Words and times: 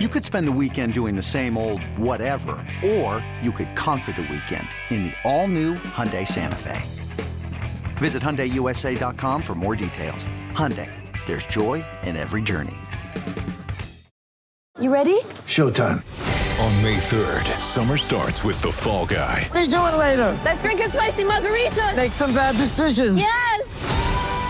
You 0.00 0.08
could 0.08 0.24
spend 0.24 0.48
the 0.48 0.52
weekend 0.60 0.92
doing 0.92 1.14
the 1.14 1.22
same 1.22 1.56
old 1.56 1.80
whatever, 1.96 2.56
or 2.84 3.24
you 3.40 3.52
could 3.52 3.76
conquer 3.76 4.10
the 4.10 4.22
weekend 4.22 4.66
in 4.90 5.04
the 5.04 5.12
all-new 5.22 5.74
Hyundai 5.74 6.26
Santa 6.26 6.56
Fe. 6.56 6.82
Visit 7.98 8.20
HyundaiUSA.com 8.20 9.40
for 9.40 9.54
more 9.54 9.76
details. 9.76 10.26
Hyundai, 10.50 10.90
there's 11.26 11.46
joy 11.46 11.84
in 12.02 12.16
every 12.16 12.42
journey. 12.42 12.74
You 14.80 14.92
ready? 14.92 15.20
Showtime. 15.54 16.02
On 16.58 16.82
May 16.82 16.96
3rd, 16.96 17.60
summer 17.60 17.96
starts 17.96 18.42
with 18.42 18.60
The 18.62 18.72
Fall 18.72 19.06
Guy. 19.06 19.48
Let's 19.54 19.68
do 19.68 19.76
it 19.76 19.96
later. 19.96 20.36
Let's 20.44 20.60
drink 20.60 20.80
a 20.80 20.88
spicy 20.88 21.22
margarita. 21.22 21.92
Make 21.94 22.10
some 22.10 22.34
bad 22.34 22.56
decisions. 22.56 23.16
Yes! 23.16 23.63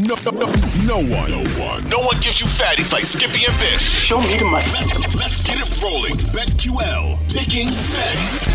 No, 0.00 0.14
no, 0.24 0.30
no, 0.30 0.46
no 0.86 0.98
one, 0.98 1.28
no 1.28 1.42
one, 1.58 1.88
no 1.88 1.98
one 1.98 2.20
gives 2.20 2.40
you 2.40 2.46
fatties 2.46 2.92
like 2.92 3.02
Skippy 3.02 3.44
and 3.48 3.58
Bish. 3.58 3.82
Show 3.82 4.20
me 4.20 4.38
the 4.38 4.44
money. 4.44 4.64
Let, 4.72 5.14
let's 5.16 5.42
get 5.44 5.58
it 5.58 5.82
rolling. 5.82 6.14
BetQL, 6.30 7.18
picking 7.34 7.66
fatties. 7.66 8.54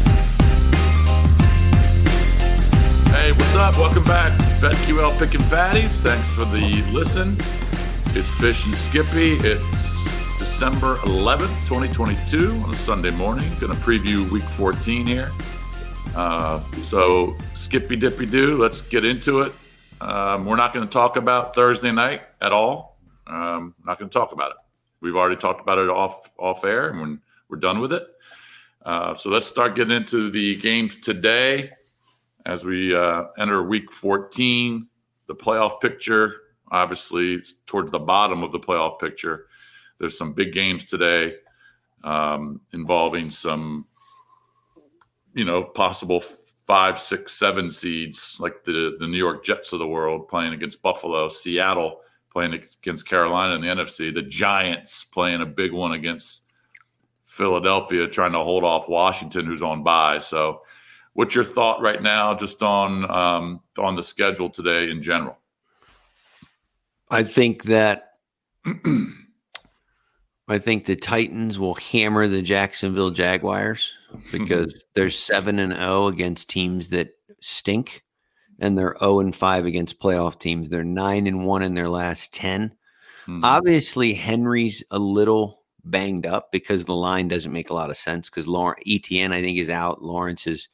Hey, 3.12 3.34
what's 3.34 3.56
up? 3.56 3.78
Welcome 3.78 4.06
back. 4.06 4.32
BetQL 4.62 5.20
Picking 5.20 5.42
Fatties. 5.42 6.00
Thanks 6.00 6.26
for 6.30 6.46
the 6.46 6.82
listen. 6.94 7.36
It's 8.18 8.30
Bish 8.40 8.66
and 8.66 8.76
Skippy. 8.76 9.34
It's 9.46 9.64
December 10.40 10.96
11th, 11.00 11.68
2022 11.68 12.54
on 12.64 12.72
a 12.72 12.76
Sunday 12.76 13.12
morning. 13.12 13.50
Going 13.60 13.74
to 13.74 13.82
preview 13.82 14.32
week 14.32 14.44
14 14.44 15.06
here. 15.06 15.30
Uh, 16.16 16.62
so, 16.84 17.36
Skippy 17.54 17.98
Dippy 17.98 18.28
Doo, 18.28 18.56
let's 18.56 18.82
get 18.82 19.04
into 19.04 19.42
it. 19.42 19.52
Um, 20.04 20.46
we're 20.46 20.58
not 20.58 20.74
going 20.74 20.86
to 20.86 20.92
talk 20.92 21.16
about 21.16 21.56
Thursday 21.56 21.92
night 21.92 22.24
at 22.42 22.52
all. 22.52 23.00
Um, 23.26 23.74
not 23.86 24.00
going 24.00 24.10
to 24.10 24.14
talk 24.14 24.34
about 24.34 24.52
it. 24.52 24.58
We've 25.00 25.16
already 25.16 25.38
talked 25.38 25.62
about 25.62 25.78
it 25.78 25.90
off 25.90 26.30
off 26.38 26.66
air, 26.66 26.90
and 26.90 27.00
we're, 27.00 27.18
we're 27.48 27.60
done 27.60 27.80
with 27.80 27.94
it. 27.94 28.06
Uh, 28.86 29.16
so 29.16 29.30
let's 29.30 29.48
start 29.48 29.76
getting 29.76 29.96
into 29.96 30.30
the 30.30 30.58
games 30.58 30.98
today 30.98 31.72
as 32.46 32.66
we 32.66 32.94
uh, 32.94 33.28
enter 33.38 33.64
Week 33.64 33.94
14. 33.94 34.86
The 35.28 35.36
playoff 35.36 35.80
picture, 35.80 36.36
obviously, 36.70 37.36
it's 37.36 37.54
towards 37.66 37.90
the 37.90 38.00
bottom 38.00 38.44
of 38.44 38.52
the 38.52 38.60
playoff 38.60 39.00
picture. 39.00 39.46
There's 40.00 40.18
some 40.18 40.34
big 40.34 40.52
games 40.52 40.84
today 40.84 41.36
um, 42.04 42.60
involving 42.74 43.32
some, 43.32 43.86
you 45.34 45.46
know, 45.46 45.64
possible 45.64 46.22
five, 46.66 47.00
six, 47.00 47.34
seven 47.34 47.70
seeds 47.70 48.38
like 48.40 48.64
the 48.64 48.96
the 49.00 49.08
New 49.08 49.18
York 49.18 49.44
Jets 49.44 49.74
of 49.74 49.80
the 49.80 49.88
world 49.88 50.28
playing 50.28 50.54
against 50.54 50.82
Buffalo, 50.82 51.30
Seattle 51.30 52.00
playing 52.32 52.54
against 52.54 53.08
Carolina 53.08 53.54
in 53.56 53.62
the 53.62 53.68
NFC, 53.68 54.12
the 54.12 54.24
Giants 54.24 55.04
playing 55.04 55.42
a 55.42 55.46
big 55.46 55.72
one 55.72 55.94
against 55.94 56.52
Philadelphia, 57.26 58.08
trying 58.08 58.32
to 58.32 58.40
hold 58.40 58.64
off 58.64 58.90
Washington, 58.90 59.46
who's 59.46 59.62
on 59.62 59.84
bye. 59.84 60.20
So, 60.20 60.62
what's 61.14 61.36
your 61.36 61.44
thought 61.44 61.82
right 61.82 62.02
now, 62.02 62.34
just 62.34 62.64
on 62.64 63.10
um, 63.10 63.62
on 63.78 63.96
the 63.96 64.04
schedule 64.04 64.50
today 64.50 64.90
in 64.90 65.02
general? 65.02 65.38
I 67.10 67.24
think 67.24 67.64
that 67.66 68.14
I 70.48 70.58
think 70.58 70.86
the 70.86 70.96
Titans 70.96 71.60
will 71.60 71.76
hammer 71.76 72.28
the 72.28 72.42
Jacksonville 72.42 73.12
Jaguars 73.12 73.94
because 74.32 74.86
they're 74.94 75.10
7 75.10 75.60
and 75.60 75.74
0 75.74 76.08
against 76.08 76.50
teams 76.50 76.90
that 76.90 77.12
stink 77.40 78.04
and 78.60 78.78
they're 78.78 78.96
0 79.00 79.20
and 79.22 79.36
5 79.36 79.66
against 79.66 80.00
playoff 80.00 80.40
teams. 80.40 80.70
They're 80.70 80.84
9 80.84 81.28
and 81.28 81.46
1 81.46 81.64
in 81.64 81.74
their 81.74 81.90
last 81.90 82.34
10. 82.34 82.76
Mhm. 83.28 83.40
Obviously 83.44 84.14
Henry's 84.14 84.84
a 84.92 85.00
little 85.00 85.64
banged 85.86 86.26
up 86.26 86.52
because 86.52 86.86
the 86.86 86.96
line 86.96 87.28
doesn't 87.28 87.52
make 87.52 87.70
a 87.70 87.74
lot 87.74 87.90
of 87.90 87.98
sense 87.98 88.30
because 88.30 88.48
Lawrence 88.48 88.84
ETN 88.88 89.32
I 89.32 89.42
think 89.42 89.58
is 89.58 89.70
out, 89.70 90.02
Lawrence 90.02 90.48
is 90.48 90.70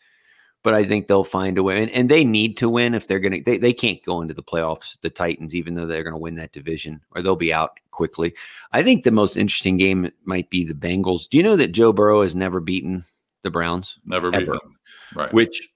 but 0.62 0.74
I 0.74 0.84
think 0.84 1.08
they'll 1.08 1.24
find 1.24 1.58
a 1.58 1.64
way. 1.64 1.82
And, 1.82 1.92
and 1.92 2.10
they 2.10 2.24
need 2.24 2.58
to 2.58 2.70
win 2.70 2.94
if 2.94 3.08
they're 3.08 3.20
going 3.20 3.32
to, 3.32 3.42
they, 3.42 3.58
they 3.58 3.74
can't 3.74 4.04
go 4.04 4.22
into 4.22 4.34
the 4.34 4.44
playoffs, 4.44 5.00
the 5.02 5.10
Titans, 5.10 5.56
even 5.56 5.74
though 5.74 5.86
they're 5.86 6.04
going 6.04 6.14
to 6.14 6.20
win 6.20 6.36
that 6.36 6.52
division 6.52 7.02
or 7.12 7.22
they'll 7.22 7.36
be 7.36 7.54
out 7.54 7.80
quickly. 7.92 8.34
I 8.74 8.84
think 8.84 9.04
the 9.04 9.12
most 9.12 9.38
interesting 9.38 9.78
game 9.78 10.12
might 10.26 10.50
be 10.50 10.64
the 10.66 10.74
Bengals. 10.74 11.30
Do 11.30 11.38
you 11.38 11.44
know 11.44 11.56
that 11.56 11.72
Joe 11.72 11.94
Burrow 11.94 12.24
has 12.24 12.36
never 12.36 12.60
beaten 12.60 13.06
the 13.44 13.52
Browns? 13.52 13.98
Never 14.06 14.32
beat 14.32 14.42
Ever. 14.42 14.52
them, 14.54 14.76
right? 15.16 15.34
Which, 15.34 15.68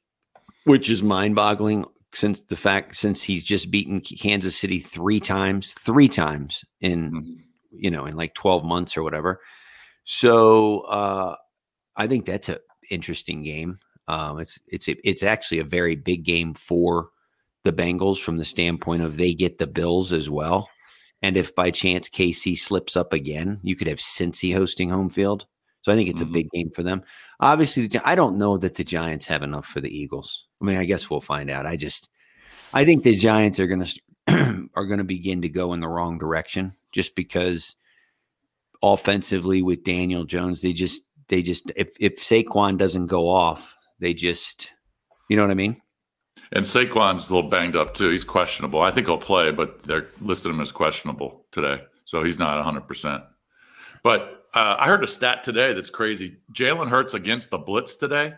which 0.66 0.90
is 0.90 1.04
mind 1.04 1.36
boggling 1.36 1.86
since 2.14 2.44
the 2.44 2.56
fact, 2.56 2.96
since 2.96 3.24
he's 3.24 3.44
just 3.44 3.72
beaten 3.72 4.00
Kansas 4.02 4.58
City 4.58 4.80
three 4.80 5.20
times, 5.20 5.74
three 5.74 6.08
times 6.08 6.64
in, 6.82 7.12
Mhm. 7.12 7.36
you 7.72 7.90
know, 7.92 8.06
in 8.06 8.16
like 8.16 8.34
12 8.36 8.64
months 8.64 8.96
or 8.96 9.04
whatever. 9.04 9.40
So 10.04 10.82
uh, 10.82 11.36
I 11.96 12.08
think 12.08 12.26
that's 12.26 12.50
a 12.50 12.60
interesting 12.92 13.42
game. 13.44 13.78
Um, 14.08 14.40
it's 14.40 14.60
it's 14.68 14.88
it's 14.90 15.24
actually 15.24 15.60
a 15.60 15.64
very 15.64 15.96
big 15.96 16.24
game 16.24 16.54
for 16.54 17.10
the 17.64 17.72
Bengals 17.72 18.20
from 18.22 18.36
the 18.38 18.44
standpoint 18.46 19.02
of 19.02 19.16
they 19.18 19.34
get 19.34 19.58
the 19.58 19.68
Bills 19.68 20.12
as 20.12 20.30
well. 20.30 20.68
And 21.22 21.38
if 21.38 21.56
by 21.56 21.72
chance 21.72 22.10
KC 22.10 22.58
slips 22.60 22.98
up 22.98 23.14
again, 23.14 23.62
you 23.64 23.78
could 23.78 23.88
have 23.88 24.00
Cincy 24.00 24.54
hosting 24.54 24.90
home 24.90 25.10
field. 25.10 25.46
So 25.84 25.92
I 25.92 25.96
think 25.96 26.10
it's 26.10 26.22
Mhm. 26.22 26.30
a 26.30 26.34
big 26.34 26.50
game 26.52 26.72
for 26.72 26.82
them. 26.82 27.04
Obviously, 27.40 27.88
the 27.88 28.02
I 28.08 28.16
don't 28.16 28.38
know 28.38 28.58
that 28.58 28.76
the 28.76 28.84
Giants 28.84 29.28
have 29.28 29.44
enough 29.44 29.66
for 29.68 29.80
the 29.82 29.96
Eagles. 29.96 30.48
I 30.62 30.66
mean, 30.66 30.78
I 30.78 30.86
guess 30.86 31.10
we'll 31.10 31.22
find 31.22 31.50
out. 31.52 31.66
I 31.68 31.76
just 31.76 32.10
I 32.74 32.84
think 32.86 33.04
the 33.04 33.16
Giants 33.16 33.60
are 33.60 33.68
going 33.68 33.84
to 33.86 34.02
are 34.76 34.86
going 34.86 34.98
to 34.98 35.04
begin 35.04 35.42
to 35.44 35.50
go 35.50 35.74
in 35.74 35.80
the 35.80 35.88
wrong 35.88 36.18
direction 36.18 36.72
just 36.92 37.16
because 37.16 37.76
offensively 38.82 39.62
with 39.62 39.84
Daniel 39.84 40.26
Jones, 40.26 40.62
they 40.62 40.74
just 40.74 41.04
they 41.28 41.42
just 41.42 41.72
if 41.76 41.90
if 42.00 42.18
Saquon 42.18 42.78
doesn't 42.78 43.08
go 43.08 43.28
off, 43.30 43.76
they 44.00 44.14
just 44.14 44.72
you 45.30 45.38
know 45.38 45.44
what 45.44 45.52
I 45.52 45.56
mean? 45.56 45.82
And 46.52 46.66
Saquon's 46.66 47.30
a 47.30 47.36
little 47.36 47.50
banged 47.50 47.76
up 47.76 47.94
too. 47.94 48.10
He's 48.10 48.24
questionable. 48.24 48.82
I 48.82 48.92
think 48.92 49.08
he'll 49.08 49.18
play, 49.18 49.52
but 49.52 49.82
they're 49.84 50.08
listed 50.22 50.52
him 50.52 50.62
as 50.62 50.72
questionable 50.72 51.46
today, 51.52 51.82
so 52.06 52.24
he's 52.24 52.40
not 52.40 52.58
100. 52.58 52.88
percent 52.88 53.24
But 54.04 54.43
uh, 54.54 54.76
I 54.80 54.88
heard 54.88 55.04
a 55.04 55.08
stat 55.08 55.44
today 55.44 55.74
that's 55.74 55.90
crazy. 55.90 56.38
Jalen 56.54 56.90
Hurts 56.90 57.14
against 57.14 57.50
the 57.50 57.58
blitz 57.58 57.96
today, 57.96 58.34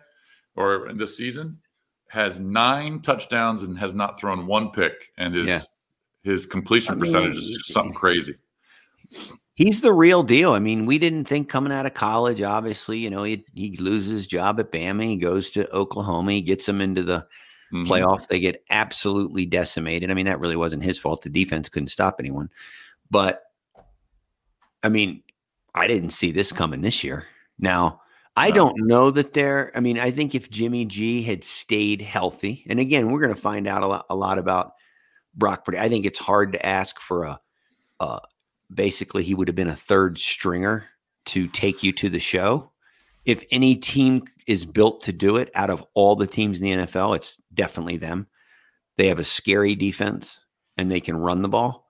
or 0.55 0.91
this 0.93 1.17
season, 1.17 1.59
has 2.07 2.39
nine 2.39 3.01
touchdowns 3.01 3.63
and 3.63 3.77
has 3.77 3.93
not 3.93 4.19
thrown 4.19 4.45
one 4.47 4.71
pick, 4.71 4.93
and 5.17 5.33
his 5.33 5.47
Yeah. 5.49 5.59
his 6.31 6.45
completion 6.45 6.93
I 6.93 6.95
mean, 6.95 7.01
percentage 7.01 7.37
is 7.37 7.67
something 7.67 7.93
crazy. 7.93 8.35
He's 9.55 9.81
the 9.81 9.93
real 9.93 10.23
deal. 10.23 10.53
I 10.53 10.59
mean, 10.59 10.85
we 10.85 10.97
didn't 10.97 11.25
think 11.25 11.47
coming 11.49 11.71
out 11.71 11.85
of 11.85 11.93
college, 11.93 12.41
obviously, 12.41 12.97
you 12.97 13.09
know, 13.09 13.23
he 13.23 13.45
he 13.53 13.77
loses 13.77 14.09
his 14.11 14.27
job 14.27 14.59
at 14.59 14.71
Bama, 14.71 15.03
he 15.05 15.17
goes 15.17 15.51
to 15.51 15.69
Oklahoma, 15.73 16.31
he 16.33 16.41
gets 16.41 16.65
them 16.65 16.81
into 16.81 17.03
the 17.03 17.25
Mhm. 17.73 17.87
playoff. 17.87 18.27
They 18.27 18.39
get 18.39 18.63
absolutely 18.69 19.45
decimated. 19.45 20.11
I 20.11 20.13
mean, 20.13 20.25
that 20.27 20.39
really 20.39 20.55
wasn't 20.55 20.83
his 20.83 20.99
fault. 20.99 21.21
The 21.23 21.29
defense 21.29 21.67
couldn't 21.69 21.89
stop 21.89 22.17
anyone. 22.19 22.49
But 23.09 23.43
I 24.83 24.89
mean, 24.89 25.23
I 25.75 25.87
didn't 25.87 26.11
see 26.11 26.31
this 26.31 26.51
coming 26.51 26.81
this 26.81 27.03
year. 27.03 27.25
Now, 27.59 28.01
I 28.37 28.51
don't 28.51 28.75
know 28.79 29.11
that 29.11 29.33
they're, 29.33 29.71
I 29.75 29.79
mean, 29.79 29.99
I 29.99 30.11
think 30.11 30.35
if 30.35 30.49
Jimmy 30.49 30.85
G 30.85 31.21
had 31.21 31.43
stayed 31.43 32.01
healthy, 32.01 32.65
and 32.67 32.79
again, 32.79 33.11
we're 33.11 33.21
going 33.21 33.33
to 33.33 33.39
find 33.39 33.67
out 33.67 33.83
a 33.83 33.87
lot, 33.87 34.05
a 34.09 34.15
lot 34.15 34.37
about 34.37 34.73
Brock 35.35 35.63
Purdy. 35.63 35.77
I 35.77 35.87
think 35.87 36.05
it's 36.05 36.19
hard 36.19 36.53
to 36.53 36.65
ask 36.65 36.99
for 36.99 37.23
a, 37.23 37.39
uh, 37.99 38.19
basically, 38.73 39.23
he 39.23 39.35
would 39.35 39.47
have 39.47 39.55
been 39.55 39.69
a 39.69 39.75
third 39.75 40.17
stringer 40.17 40.83
to 41.25 41.47
take 41.47 41.83
you 41.83 41.93
to 41.93 42.09
the 42.09 42.19
show. 42.19 42.71
If 43.23 43.43
any 43.51 43.75
team 43.75 44.23
is 44.47 44.65
built 44.65 45.01
to 45.01 45.13
do 45.13 45.37
it 45.37 45.49
out 45.55 45.69
of 45.69 45.83
all 45.93 46.15
the 46.15 46.27
teams 46.27 46.59
in 46.59 46.65
the 46.65 46.85
NFL, 46.85 47.15
it's 47.15 47.41
definitely 47.53 47.97
them. 47.97 48.27
They 48.97 49.07
have 49.07 49.19
a 49.19 49.23
scary 49.23 49.75
defense 49.75 50.41
and 50.77 50.91
they 50.91 50.99
can 50.99 51.17
run 51.17 51.41
the 51.41 51.49
ball. 51.49 51.87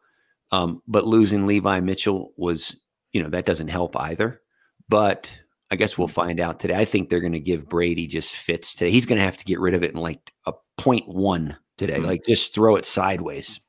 Um, 0.51 0.81
but 0.87 1.05
losing 1.05 1.45
Levi 1.45 1.79
Mitchell 1.81 2.33
was, 2.37 2.75
you 3.15 3.23
know, 3.23 3.29
that 3.29 3.45
doesn't 3.45 3.69
help 3.69 3.95
either. 3.95 4.41
But 4.89 5.39
I 5.71 5.77
guess 5.77 5.97
we'll 5.97 6.09
find 6.09 6.37
out 6.41 6.59
today. 6.59 6.75
I 6.75 6.83
think 6.83 7.09
they're 7.09 7.21
going 7.21 7.31
to 7.31 7.39
give 7.39 7.69
Brady 7.69 8.07
just 8.07 8.35
fits 8.35 8.75
today. 8.75 8.91
He's 8.91 9.05
going 9.05 9.17
to 9.19 9.23
have 9.23 9.37
to 9.37 9.45
get 9.45 9.61
rid 9.61 9.73
of 9.73 9.83
it 9.83 9.93
in 9.93 9.97
like 10.01 10.33
a 10.45 10.51
point 10.77 11.07
one 11.07 11.55
today, 11.77 11.99
Mhm. 11.99 12.05
like 12.07 12.25
just 12.25 12.53
throw 12.53 12.75
it 12.75 12.85
sideways. 12.85 13.61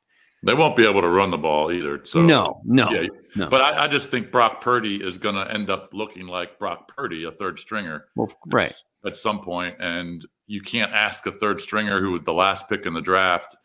They 0.43 0.53
won't 0.53 0.75
be 0.75 0.83
able 0.85 0.99
to 1.01 1.07
run 1.07 1.31
the 1.31 1.37
ball 1.37 1.71
either. 1.71 2.01
So 2.03 2.21
no, 2.21 2.61
no, 2.65 2.91
yeah, 2.91 3.07
no. 3.37 3.49
But 3.49 3.61
I, 3.61 3.85
I 3.85 3.87
just 3.87 4.11
think 4.11 4.31
Brock 4.33 4.59
Purdy 4.61 4.97
is 4.97 5.17
going 5.17 5.35
to 5.35 5.49
end 5.49 5.69
up 5.69 5.91
looking 5.93 6.27
like 6.27 6.59
Brock 6.59 6.91
Purdy, 6.93 7.23
a 7.23 7.31
third 7.31 7.57
stringer. 7.57 8.05
well, 8.17 8.29
right. 8.47 8.71
at 9.05 9.15
some 9.15 9.39
point, 9.39 9.77
and 9.79 10.25
you 10.45 10.59
can't 10.61 10.91
ask 10.91 11.25
a 11.25 11.31
third 11.31 11.61
stringer 11.61 12.01
who 12.01 12.11
was 12.11 12.21
the 12.23 12.33
last 12.33 12.67
pick 12.67 12.85
in 12.85 12.93
the 12.93 13.01
draft 13.01 13.55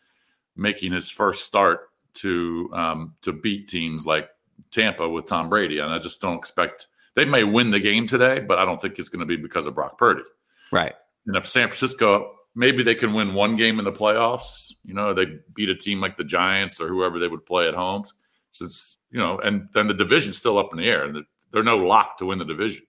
making 0.55 0.93
his 0.93 1.09
first 1.09 1.43
start 1.43 1.89
to 2.15 2.69
um, 2.73 3.15
to 3.21 3.33
beat 3.33 3.67
teams 3.67 4.05
like 4.07 4.29
Tampa 4.71 5.07
with 5.07 5.25
Tom 5.25 5.49
Brady, 5.49 5.79
and 5.79 5.91
I 5.91 5.99
just 5.99 6.21
don't 6.21 6.37
expect 6.37 6.87
they 7.15 7.25
may 7.25 7.43
win 7.43 7.71
the 7.71 7.79
game 7.79 8.07
today, 8.07 8.39
but 8.39 8.57
I 8.57 8.65
don't 8.65 8.81
think 8.81 8.97
it's 8.97 9.09
going 9.09 9.19
to 9.19 9.25
be 9.25 9.35
because 9.35 9.65
of 9.65 9.75
Brock 9.75 9.97
Purdy. 9.97 10.23
Right. 10.71 10.95
And 11.27 11.35
if 11.35 11.47
San 11.47 11.67
Francisco 11.67 12.31
maybe 12.55 12.83
they 12.83 12.95
can 12.95 13.13
win 13.13 13.33
one 13.33 13.55
game 13.55 13.79
in 13.79 13.85
the 13.85 13.91
playoffs, 13.91 14.73
you 14.83 14.93
know, 14.93 15.13
they 15.13 15.25
beat 15.53 15.69
a 15.69 15.75
team 15.75 15.99
like 15.99 16.17
the 16.17 16.23
Giants 16.23 16.79
or 16.79 16.87
whoever 16.87 17.19
they 17.19 17.27
would 17.27 17.45
play 17.45 17.67
at 17.67 17.73
home, 17.73 18.03
since 18.51 18.97
you 19.09 19.19
know, 19.19 19.39
and 19.39 19.67
then 19.73 19.87
the 19.87 19.93
division's 19.93 20.37
still 20.37 20.57
up 20.57 20.69
in 20.71 20.77
the 20.77 20.89
air, 20.89 21.05
and 21.05 21.25
they're 21.51 21.63
no 21.63 21.77
lock 21.77 22.17
to 22.17 22.25
win 22.25 22.39
the 22.39 22.45
division. 22.45 22.85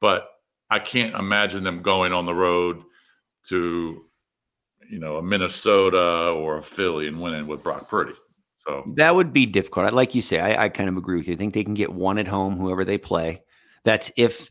But 0.00 0.28
I 0.70 0.78
can't 0.78 1.14
imagine 1.14 1.64
them 1.64 1.82
going 1.82 2.12
on 2.12 2.26
the 2.26 2.34
road 2.34 2.82
to 3.48 4.04
you 4.88 4.98
know 4.98 5.16
a 5.16 5.22
Minnesota 5.22 6.30
or 6.30 6.58
a 6.58 6.62
Philly 6.62 7.08
and 7.08 7.20
winning 7.20 7.46
with 7.46 7.62
Brock 7.62 7.88
Purdy. 7.88 8.14
So 8.66 8.84
that 8.96 9.14
would 9.14 9.32
be 9.32 9.46
difficult. 9.46 9.92
Like 9.92 10.14
you 10.14 10.22
say, 10.22 10.40
I, 10.40 10.64
I 10.64 10.68
kind 10.68 10.88
of 10.88 10.96
agree 10.96 11.16
with 11.16 11.28
you. 11.28 11.34
I 11.34 11.36
think 11.36 11.54
they 11.54 11.64
can 11.64 11.74
get 11.74 11.92
one 11.92 12.18
at 12.18 12.26
home, 12.26 12.56
whoever 12.56 12.84
they 12.84 12.98
play. 12.98 13.42
That's 13.84 14.10
if 14.16 14.50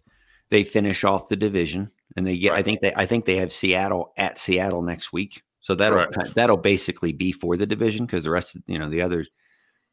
they 0.49 0.63
finish 0.63 1.03
off 1.03 1.27
the 1.27 1.35
division 1.35 1.91
and 2.15 2.25
they 2.25 2.37
get. 2.37 2.51
Right. 2.51 2.59
I 2.59 2.63
think 2.63 2.81
they. 2.81 2.93
I 2.95 3.05
think 3.05 3.25
they 3.25 3.35
have 3.37 3.51
Seattle 3.51 4.13
at 4.17 4.37
Seattle 4.37 4.81
next 4.81 5.11
week. 5.11 5.43
So 5.59 5.75
that'll 5.75 6.05
that'll 6.35 6.57
basically 6.57 7.11
be 7.11 7.31
for 7.31 7.57
the 7.57 7.65
division 7.65 8.05
because 8.05 8.23
the 8.23 8.29
rest, 8.31 8.55
of, 8.55 8.63
you 8.67 8.77
know, 8.77 8.87
the 8.87 9.01
other, 9.01 9.25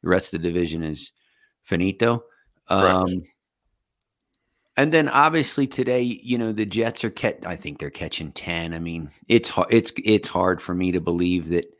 the 0.02 0.08
rest 0.08 0.34
of 0.34 0.42
the 0.42 0.48
division 0.48 0.82
is 0.82 1.12
finito. 1.62 2.24
Um, 2.68 3.24
and 4.76 4.92
then 4.92 5.08
obviously 5.08 5.66
today, 5.66 6.02
you 6.02 6.38
know, 6.38 6.52
the 6.52 6.66
Jets 6.66 7.04
are 7.04 7.10
catch. 7.10 7.44
I 7.44 7.56
think 7.56 7.78
they're 7.78 7.90
catching 7.90 8.32
ten. 8.32 8.74
I 8.74 8.78
mean, 8.78 9.10
it's 9.28 9.48
hard. 9.48 9.72
it's 9.72 9.92
it's 10.04 10.28
hard 10.28 10.60
for 10.60 10.74
me 10.74 10.92
to 10.92 11.00
believe 11.00 11.48
that 11.48 11.74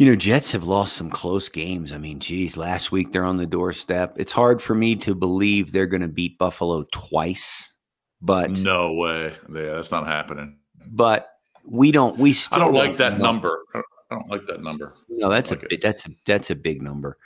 you 0.00 0.06
know, 0.06 0.16
Jets 0.16 0.52
have 0.52 0.64
lost 0.66 0.94
some 0.94 1.10
close 1.10 1.50
games. 1.50 1.92
I 1.92 1.98
mean, 1.98 2.20
geez, 2.20 2.56
last 2.56 2.90
week 2.90 3.12
they're 3.12 3.26
on 3.26 3.36
the 3.36 3.44
doorstep. 3.44 4.14
It's 4.16 4.32
hard 4.32 4.62
for 4.62 4.74
me 4.74 4.96
to 4.96 5.14
believe 5.14 5.72
they're 5.72 5.86
going 5.86 6.00
to 6.00 6.08
beat 6.08 6.38
Buffalo 6.38 6.84
twice, 6.90 7.74
but 8.22 8.50
no 8.50 8.94
way. 8.94 9.34
Yeah, 9.52 9.74
that's 9.74 9.92
not 9.92 10.06
happening. 10.06 10.56
But 10.86 11.28
we 11.70 11.92
don't. 11.92 12.16
We 12.18 12.32
still. 12.32 12.56
I 12.56 12.64
don't 12.64 12.72
like 12.72 12.96
that 12.96 13.18
know. 13.18 13.24
number. 13.26 13.62
I 13.74 13.82
don't 14.10 14.30
like 14.30 14.46
that 14.46 14.62
number. 14.62 14.94
No, 15.10 15.28
that's 15.28 15.50
like 15.50 15.64
a 15.64 15.74
it. 15.74 15.82
that's 15.82 16.06
a 16.06 16.10
that's 16.24 16.48
a 16.48 16.54
big 16.54 16.80
number. 16.80 17.18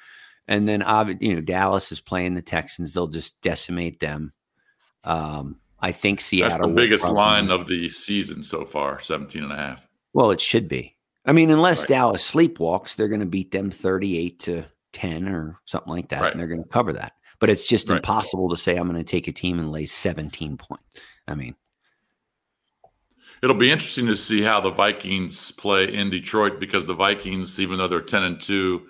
And 0.48 0.66
then, 0.66 0.82
you 1.20 1.32
know, 1.32 1.40
Dallas 1.40 1.92
is 1.92 2.00
playing 2.00 2.34
the 2.34 2.42
Texans. 2.42 2.92
They'll 2.92 3.06
just 3.06 3.40
decimate 3.40 4.00
them. 4.00 4.32
Um, 5.04 5.60
I 5.78 5.92
think 5.92 6.20
Seattle. 6.20 6.58
That's 6.58 6.66
the 6.66 6.74
biggest 6.74 7.08
line 7.08 7.52
of 7.52 7.68
the 7.68 7.88
season 7.88 8.42
so 8.42 8.64
far, 8.64 9.00
17 9.00 9.44
and 9.44 9.52
a 9.52 9.56
half. 9.56 9.86
Well, 10.12 10.32
it 10.32 10.40
should 10.40 10.68
be. 10.68 10.96
I 11.26 11.32
mean, 11.32 11.50
unless 11.50 11.80
right. 11.80 11.88
Dallas 11.88 12.30
sleepwalks, 12.30 12.96
they're 12.96 13.08
going 13.08 13.20
to 13.20 13.26
beat 13.26 13.50
them 13.50 13.70
38 13.70 14.40
to 14.40 14.66
10 14.92 15.28
or 15.28 15.58
something 15.64 15.92
like 15.92 16.08
that. 16.08 16.20
Right. 16.20 16.30
And 16.30 16.40
they're 16.40 16.48
going 16.48 16.62
to 16.62 16.68
cover 16.68 16.92
that. 16.92 17.12
But 17.40 17.50
it's 17.50 17.66
just 17.66 17.90
right. 17.90 17.96
impossible 17.96 18.48
to 18.50 18.56
say 18.56 18.76
I'm 18.76 18.88
going 18.88 19.02
to 19.02 19.10
take 19.10 19.28
a 19.28 19.32
team 19.32 19.58
and 19.58 19.70
lay 19.70 19.86
17 19.86 20.56
points. 20.56 20.84
I 21.26 21.34
mean, 21.34 21.54
it'll 23.42 23.56
be 23.56 23.70
interesting 23.70 24.06
to 24.06 24.16
see 24.16 24.42
how 24.42 24.60
the 24.60 24.70
Vikings 24.70 25.50
play 25.52 25.92
in 25.92 26.10
Detroit 26.10 26.60
because 26.60 26.84
the 26.86 26.94
Vikings, 26.94 27.58
even 27.58 27.78
though 27.78 27.88
they're 27.88 28.00
10 28.00 28.22
and 28.22 28.40
2, 28.40 28.82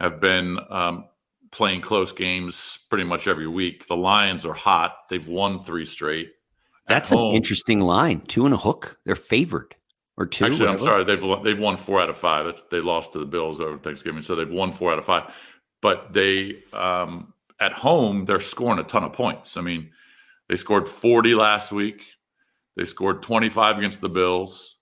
have 0.00 0.20
been 0.20 0.58
um, 0.70 1.04
playing 1.50 1.80
close 1.80 2.12
games 2.12 2.78
pretty 2.88 3.04
much 3.04 3.28
every 3.28 3.48
week. 3.48 3.86
The 3.86 3.96
Lions 3.96 4.46
are 4.46 4.54
hot. 4.54 4.92
They've 5.08 5.26
won 5.26 5.60
three 5.60 5.84
straight. 5.84 6.30
That's 6.88 7.12
an 7.12 7.18
interesting 7.18 7.80
line. 7.80 8.20
Two 8.22 8.46
and 8.46 8.54
a 8.54 8.56
hook. 8.56 8.98
They're 9.04 9.14
favored 9.14 9.76
or 10.20 10.26
two. 10.26 10.44
Actually, 10.44 10.66
whatever. 10.66 10.78
I'm 10.78 10.84
sorry. 10.84 11.04
They've 11.04 11.42
they've 11.42 11.58
won 11.58 11.78
four 11.78 12.00
out 12.00 12.10
of 12.10 12.18
five. 12.18 12.62
They 12.70 12.80
lost 12.80 13.14
to 13.14 13.18
the 13.18 13.24
Bills 13.24 13.58
over 13.58 13.78
Thanksgiving, 13.78 14.20
so 14.20 14.36
they've 14.36 14.48
won 14.48 14.72
four 14.72 14.92
out 14.92 14.98
of 14.98 15.06
five. 15.06 15.32
But 15.80 16.12
they 16.12 16.62
um, 16.74 17.32
at 17.58 17.72
home 17.72 18.26
they're 18.26 18.38
scoring 18.38 18.78
a 18.78 18.84
ton 18.84 19.02
of 19.02 19.14
points. 19.14 19.56
I 19.56 19.62
mean, 19.62 19.90
they 20.48 20.56
scored 20.56 20.86
40 20.86 21.34
last 21.34 21.72
week. 21.72 22.04
They 22.76 22.84
scored 22.84 23.22
25 23.22 23.78
against 23.78 24.02
the 24.02 24.10
Bills. 24.10 24.76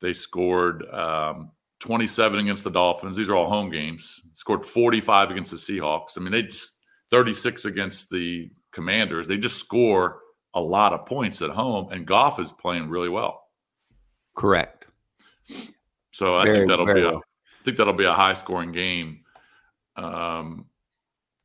They 0.00 0.12
scored 0.12 0.88
um, 0.90 1.50
27 1.80 2.38
against 2.38 2.62
the 2.62 2.70
Dolphins. 2.70 3.16
These 3.16 3.28
are 3.28 3.34
all 3.34 3.50
home 3.50 3.70
games. 3.70 4.20
Scored 4.32 4.64
45 4.64 5.32
against 5.32 5.50
the 5.50 5.56
Seahawks. 5.56 6.16
I 6.16 6.20
mean, 6.20 6.30
they 6.30 6.42
just 6.42 6.78
36 7.10 7.64
against 7.64 8.10
the 8.10 8.48
Commanders. 8.72 9.26
They 9.26 9.38
just 9.38 9.58
score 9.58 10.20
a 10.54 10.60
lot 10.60 10.92
of 10.92 11.04
points 11.04 11.42
at 11.42 11.50
home, 11.50 11.90
and 11.90 12.06
Goff 12.06 12.38
is 12.38 12.52
playing 12.52 12.88
really 12.88 13.08
well. 13.08 13.47
Correct. 14.38 14.86
So 16.12 16.36
I 16.36 16.44
very, 16.44 16.58
think 16.58 16.68
that'll 16.68 16.86
be 16.86 17.00
a, 17.00 17.10
well. 17.10 17.22
I 17.60 17.64
think 17.64 17.76
that'll 17.76 17.92
be 17.92 18.04
a 18.04 18.14
high 18.14 18.34
scoring 18.34 18.70
game. 18.70 19.24
Um, 19.96 20.66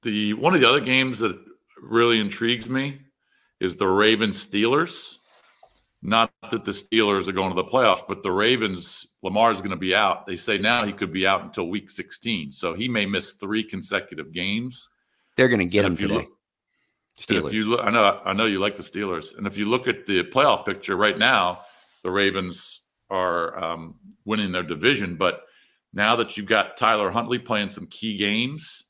the 0.03 0.33
one 0.35 0.53
of 0.53 0.61
the 0.61 0.69
other 0.69 0.79
games 0.79 1.17
that 1.19 1.35
really 1.81 2.19
intrigues 2.19 2.69
me 2.69 2.99
is 3.59 3.77
the 3.77 3.87
Ravens 3.87 4.45
Steelers. 4.45 5.17
Not 6.03 6.31
that 6.51 6.65
the 6.65 6.71
Steelers 6.71 7.27
are 7.27 7.31
going 7.31 7.49
to 7.49 7.55
the 7.55 7.67
playoffs, 7.67 8.03
but 8.07 8.21
the 8.21 8.31
Ravens, 8.31 9.07
Lamar 9.23 9.51
is 9.51 9.59
going 9.59 9.71
to 9.71 9.77
be 9.77 9.95
out. 9.95 10.27
They 10.27 10.35
say 10.35 10.59
now 10.59 10.85
he 10.85 10.91
could 10.91 11.11
be 11.13 11.25
out 11.25 11.43
until 11.43 11.69
week 11.69 11.89
16. 11.89 12.51
So 12.51 12.73
he 12.73 12.87
may 12.89 13.05
miss 13.05 13.31
three 13.33 13.63
consecutive 13.63 14.33
games. 14.33 14.89
They're 15.37 15.47
going 15.47 15.59
to 15.59 15.65
get 15.65 15.85
him 15.85 15.95
today. 15.95 16.13
Look, 16.15 16.29
Steelers. 17.17 17.47
If 17.47 17.53
you 17.53 17.65
look, 17.69 17.85
I 17.85 17.89
know, 17.89 18.21
I 18.23 18.33
know 18.33 18.45
you 18.45 18.59
like 18.59 18.75
the 18.75 18.83
Steelers, 18.83 19.35
and 19.37 19.47
if 19.47 19.57
you 19.57 19.65
look 19.65 19.87
at 19.87 20.05
the 20.05 20.23
playoff 20.25 20.65
picture 20.65 20.95
right 20.95 21.17
now, 21.17 21.61
the 22.03 22.11
Ravens 22.11 22.81
are 23.09 23.63
um, 23.63 23.95
winning 24.25 24.51
their 24.51 24.63
division. 24.63 25.15
But 25.15 25.41
now 25.93 26.15
that 26.15 26.35
you've 26.35 26.47
got 26.47 26.77
Tyler 26.77 27.11
Huntley 27.11 27.39
playing 27.39 27.69
some 27.69 27.87
key 27.87 28.17
games, 28.17 28.85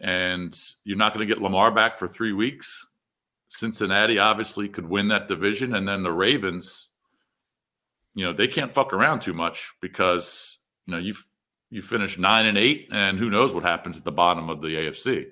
and 0.00 0.56
you're 0.84 0.98
not 0.98 1.14
going 1.14 1.26
to 1.26 1.34
get 1.34 1.42
Lamar 1.42 1.70
back 1.70 1.98
for 1.98 2.06
three 2.06 2.32
weeks, 2.32 2.86
Cincinnati 3.48 4.18
obviously 4.18 4.68
could 4.68 4.88
win 4.88 5.08
that 5.08 5.28
division, 5.28 5.74
and 5.74 5.88
then 5.88 6.02
the 6.02 6.12
Ravens, 6.12 6.90
you 8.14 8.24
know, 8.24 8.32
they 8.32 8.46
can't 8.46 8.74
fuck 8.74 8.92
around 8.92 9.20
too 9.20 9.32
much 9.32 9.72
because 9.80 10.58
you 10.86 10.94
know 10.94 11.00
you 11.00 11.14
you 11.70 11.82
finish 11.82 12.18
nine 12.18 12.46
and 12.46 12.58
eight, 12.58 12.88
and 12.92 13.18
who 13.18 13.30
knows 13.30 13.52
what 13.52 13.62
happens 13.62 13.96
at 13.96 14.04
the 14.04 14.12
bottom 14.12 14.48
of 14.50 14.60
the 14.60 14.68
AFC. 14.68 15.26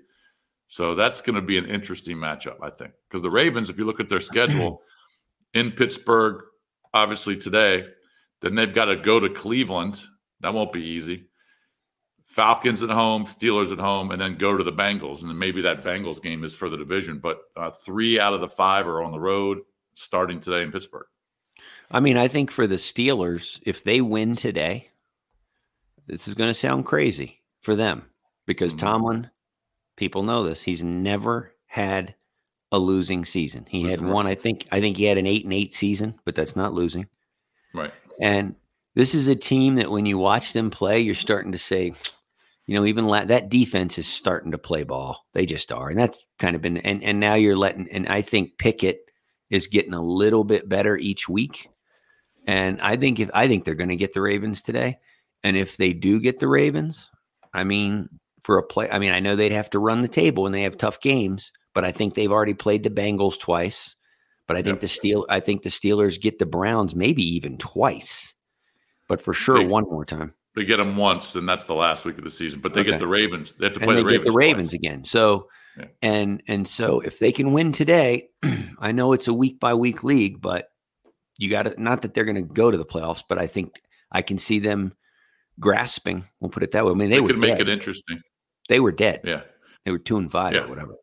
So 0.66 0.94
that's 0.94 1.20
going 1.20 1.36
to 1.36 1.42
be 1.42 1.58
an 1.58 1.66
interesting 1.66 2.16
matchup, 2.16 2.56
I 2.62 2.70
think, 2.70 2.92
because 3.08 3.22
the 3.22 3.30
Ravens, 3.30 3.70
if 3.70 3.78
you 3.78 3.84
look 3.84 4.00
at 4.00 4.08
their 4.08 4.20
schedule 4.20 4.82
in 5.54 5.70
Pittsburgh, 5.70 6.42
obviously 6.92 7.36
today, 7.36 7.86
then 8.40 8.54
they've 8.54 8.74
got 8.74 8.86
to 8.86 8.96
go 8.96 9.20
to 9.20 9.28
Cleveland. 9.28 10.02
That 10.40 10.54
won't 10.54 10.72
be 10.72 10.82
easy. 10.82 11.28
Falcons 12.26 12.82
at 12.82 12.90
home, 12.90 13.24
Steelers 13.24 13.72
at 13.72 13.78
home, 13.78 14.10
and 14.10 14.20
then 14.20 14.36
go 14.36 14.56
to 14.56 14.64
the 14.64 14.72
Bengals. 14.72 15.20
And 15.20 15.30
then 15.30 15.38
maybe 15.38 15.62
that 15.62 15.84
Bengals 15.84 16.20
game 16.20 16.44
is 16.44 16.54
for 16.54 16.68
the 16.68 16.76
division. 16.76 17.18
But 17.18 17.38
uh, 17.56 17.70
three 17.70 18.18
out 18.18 18.34
of 18.34 18.40
the 18.40 18.48
five 18.48 18.86
are 18.86 19.02
on 19.02 19.12
the 19.12 19.20
road 19.20 19.60
starting 19.94 20.40
today 20.40 20.62
in 20.62 20.72
Pittsburgh. 20.72 21.06
I 21.90 22.00
mean, 22.00 22.16
I 22.16 22.28
think 22.28 22.50
for 22.50 22.66
the 22.66 22.76
Steelers, 22.76 23.60
if 23.64 23.84
they 23.84 24.00
win 24.00 24.36
today, 24.36 24.90
this 26.06 26.28
is 26.28 26.34
going 26.34 26.50
to 26.50 26.54
sound 26.54 26.84
crazy 26.84 27.40
for 27.60 27.74
them 27.74 28.02
because 28.44 28.72
mm-hmm. 28.72 28.86
Tomlin, 28.86 29.30
people 29.96 30.22
know 30.22 30.42
this, 30.42 30.62
he's 30.62 30.84
never 30.84 31.52
had 31.66 32.14
a 32.72 32.78
losing 32.78 33.24
season. 33.24 33.66
He 33.68 33.84
had 33.84 34.00
one, 34.00 34.26
I 34.26 34.34
think, 34.34 34.66
I 34.72 34.80
think 34.80 34.96
he 34.96 35.04
had 35.04 35.18
an 35.18 35.26
eight 35.26 35.44
and 35.44 35.54
eight 35.54 35.72
season, 35.72 36.18
but 36.24 36.34
that's 36.34 36.56
not 36.56 36.74
losing. 36.74 37.06
Right. 37.72 37.92
And 38.20 38.56
this 38.94 39.14
is 39.14 39.28
a 39.28 39.36
team 39.36 39.76
that 39.76 39.90
when 39.90 40.06
you 40.06 40.18
watch 40.18 40.52
them 40.52 40.70
play, 40.70 41.00
you're 41.00 41.14
starting 41.14 41.52
to 41.52 41.58
say, 41.58 41.92
you 42.66 42.74
know, 42.74 42.84
even 42.84 43.06
la- 43.06 43.24
that 43.24 43.48
defense 43.48 43.98
is 43.98 44.06
starting 44.06 44.52
to 44.52 44.58
play 44.58 44.84
ball. 44.84 45.24
They 45.34 45.46
just 45.46 45.70
are. 45.70 45.88
And 45.88 45.98
that's 45.98 46.24
kind 46.38 46.56
of 46.56 46.62
been, 46.62 46.78
and, 46.78 47.04
and 47.04 47.20
now 47.20 47.34
you're 47.34 47.56
letting, 47.56 47.88
and 47.90 48.08
I 48.08 48.22
think 48.22 48.58
Pickett 48.58 49.10
is 49.50 49.68
getting 49.68 49.94
a 49.94 50.02
little 50.02 50.44
bit 50.44 50.68
better 50.68 50.96
each 50.96 51.28
week. 51.28 51.68
And 52.46 52.80
I 52.80 52.96
think 52.96 53.20
if, 53.20 53.30
I 53.34 53.48
think 53.48 53.64
they're 53.64 53.74
going 53.74 53.90
to 53.90 53.96
get 53.96 54.12
the 54.12 54.22
Ravens 54.22 54.62
today. 54.62 54.98
And 55.44 55.56
if 55.56 55.76
they 55.76 55.92
do 55.92 56.18
get 56.18 56.38
the 56.38 56.48
Ravens, 56.48 57.10
I 57.52 57.64
mean, 57.64 58.08
for 58.40 58.58
a 58.58 58.62
play, 58.62 58.88
I 58.90 58.98
mean, 58.98 59.12
I 59.12 59.20
know 59.20 59.36
they'd 59.36 59.52
have 59.52 59.70
to 59.70 59.78
run 59.78 60.02
the 60.02 60.08
table 60.08 60.46
and 60.46 60.54
they 60.54 60.62
have 60.62 60.76
tough 60.76 61.00
games, 61.00 61.52
but 61.74 61.84
I 61.84 61.92
think 61.92 62.14
they've 62.14 62.32
already 62.32 62.54
played 62.54 62.82
the 62.82 62.90
Bengals 62.90 63.38
twice. 63.38 63.94
But 64.46 64.56
I 64.56 64.62
think 64.62 64.76
yep. 64.76 64.80
the 64.80 64.88
Steel 64.88 65.26
I 65.28 65.40
think 65.40 65.62
the 65.62 65.70
Steelers 65.70 66.20
get 66.20 66.38
the 66.38 66.46
Browns 66.46 66.94
maybe 66.94 67.22
even 67.22 67.58
twice, 67.58 68.34
but 69.08 69.20
for 69.20 69.32
sure 69.32 69.58
they, 69.58 69.66
one 69.66 69.84
more 69.84 70.04
time. 70.04 70.34
They 70.54 70.64
get 70.64 70.76
them 70.76 70.96
once, 70.96 71.34
and 71.34 71.48
that's 71.48 71.64
the 71.64 71.74
last 71.74 72.04
week 72.04 72.16
of 72.18 72.24
the 72.24 72.30
season. 72.30 72.60
But 72.60 72.72
they 72.72 72.80
okay. 72.80 72.90
get 72.90 73.00
the 73.00 73.08
Ravens. 73.08 73.52
They 73.52 73.66
have 73.66 73.74
to 73.74 73.80
play 73.80 73.96
the 73.96 74.04
Ravens. 74.04 74.24
the 74.24 74.32
Ravens 74.32 74.70
twice. 74.70 74.78
again. 74.78 75.04
So 75.04 75.48
yeah. 75.76 75.86
and 76.02 76.42
and 76.48 76.66
so 76.66 77.00
if 77.00 77.18
they 77.18 77.32
can 77.32 77.52
win 77.52 77.72
today, 77.72 78.28
I 78.78 78.92
know 78.92 79.12
it's 79.12 79.28
a 79.28 79.34
week 79.34 79.60
by 79.60 79.74
week 79.74 80.04
league, 80.04 80.40
but 80.40 80.68
you 81.38 81.50
got 81.50 81.64
to 81.64 81.82
not 81.82 82.02
that 82.02 82.14
they're 82.14 82.24
going 82.24 82.36
to 82.36 82.42
go 82.42 82.70
to 82.70 82.78
the 82.78 82.86
playoffs, 82.86 83.22
but 83.28 83.38
I 83.38 83.46
think 83.46 83.80
I 84.10 84.22
can 84.22 84.38
see 84.38 84.58
them 84.58 84.94
grasping. 85.58 86.24
We'll 86.40 86.50
put 86.50 86.62
it 86.62 86.70
that 86.72 86.84
way. 86.84 86.92
I 86.92 86.94
mean, 86.94 87.10
they, 87.10 87.20
they 87.20 87.26
could 87.26 87.38
make 87.38 87.58
it 87.58 87.68
interesting. 87.68 88.20
They 88.68 88.80
were 88.80 88.92
dead. 88.92 89.22
Yeah, 89.24 89.42
they 89.84 89.90
were 89.90 89.98
two 89.98 90.16
and 90.16 90.30
five 90.30 90.54
yeah. 90.54 90.60
or 90.60 90.68
whatever. 90.68 90.94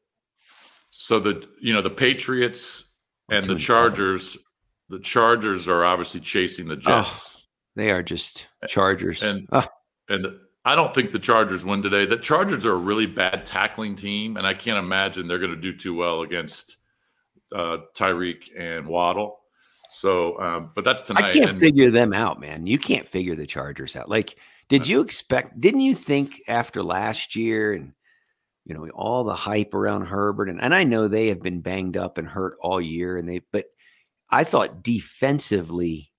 So 0.92 1.20
the 1.20 1.48
you 1.62 1.74
know 1.74 1.82
the 1.82 1.90
Patriots 1.90 2.86
and 3.30 3.46
the 3.46 3.56
Chargers, 3.56 4.38
the 4.90 5.00
Chargers 5.00 5.68
are 5.68 5.84
obviously 5.84 6.20
chasing 6.20 6.68
the 6.68 6.76
Jets. 6.76 7.48
They 7.76 7.92
are 7.92 8.04
just 8.04 8.48
Chargers. 8.68 9.24
And 9.24 9.48
Ah, 9.52 9.68
and 10.10 10.28
I 10.66 10.76
don't 10.76 10.94
think 10.94 11.12
the 11.12 11.20
Chargers 11.20 11.66
win 11.66 11.82
today. 11.82 12.06
The 12.06 12.18
Chargers 12.18 12.66
are 12.66 12.74
a 12.74 12.78
really 12.78 13.06
bad 13.06 13.46
tackling 13.46 13.96
team, 13.96 14.38
and 14.38 14.46
I 14.46 14.54
can't 14.54 14.86
imagine 14.86 15.28
they're 15.28 15.40
going 15.40 15.56
to 15.56 15.60
do 15.60 15.76
too 15.76 15.96
well 15.96 16.22
against 16.22 16.78
uh, 17.54 17.78
Tyreek 17.96 18.50
and 18.58 18.88
Waddle. 18.88 19.40
So, 19.90 20.40
um, 20.40 20.72
but 20.76 20.84
that's 20.84 21.02
tonight. 21.04 21.26
I 21.26 21.32
can't 21.32 21.52
and- 21.52 21.60
figure 21.60 21.92
them 21.92 22.14
out, 22.14 22.40
man. 22.40 22.66
You 22.66 22.78
can't 22.78 23.08
figure 23.08 23.36
the 23.36 23.46
Chargers 23.46 23.96
out. 23.96 24.10
Like, 24.10 24.38
did 24.70 24.88
you 24.88 25.02
expect? 25.02 25.60
Didn't 25.60 25.82
you 25.82 25.94
think 25.94 26.42
after 26.48 26.82
last 26.82 27.36
year 27.36 27.74
and 27.74 27.94
you 28.66 28.74
know 28.74 28.88
all 28.90 29.24
the 29.24 29.36
hype 29.36 29.74
around 29.74 30.06
Herbert 30.06 30.50
and 30.50 30.62
and 30.62 30.74
I 30.74 30.84
know 30.84 31.08
they 31.08 31.28
have 31.28 31.42
been 31.42 31.62
banged 31.62 31.98
up 31.98 32.18
and 32.18 32.28
hurt 32.28 32.56
all 32.62 32.80
year, 32.82 33.18
and 33.18 33.28
they 33.28 33.42
but 33.52 33.66
I 34.30 34.44
thought 34.44 34.82
defensively, 34.84 36.12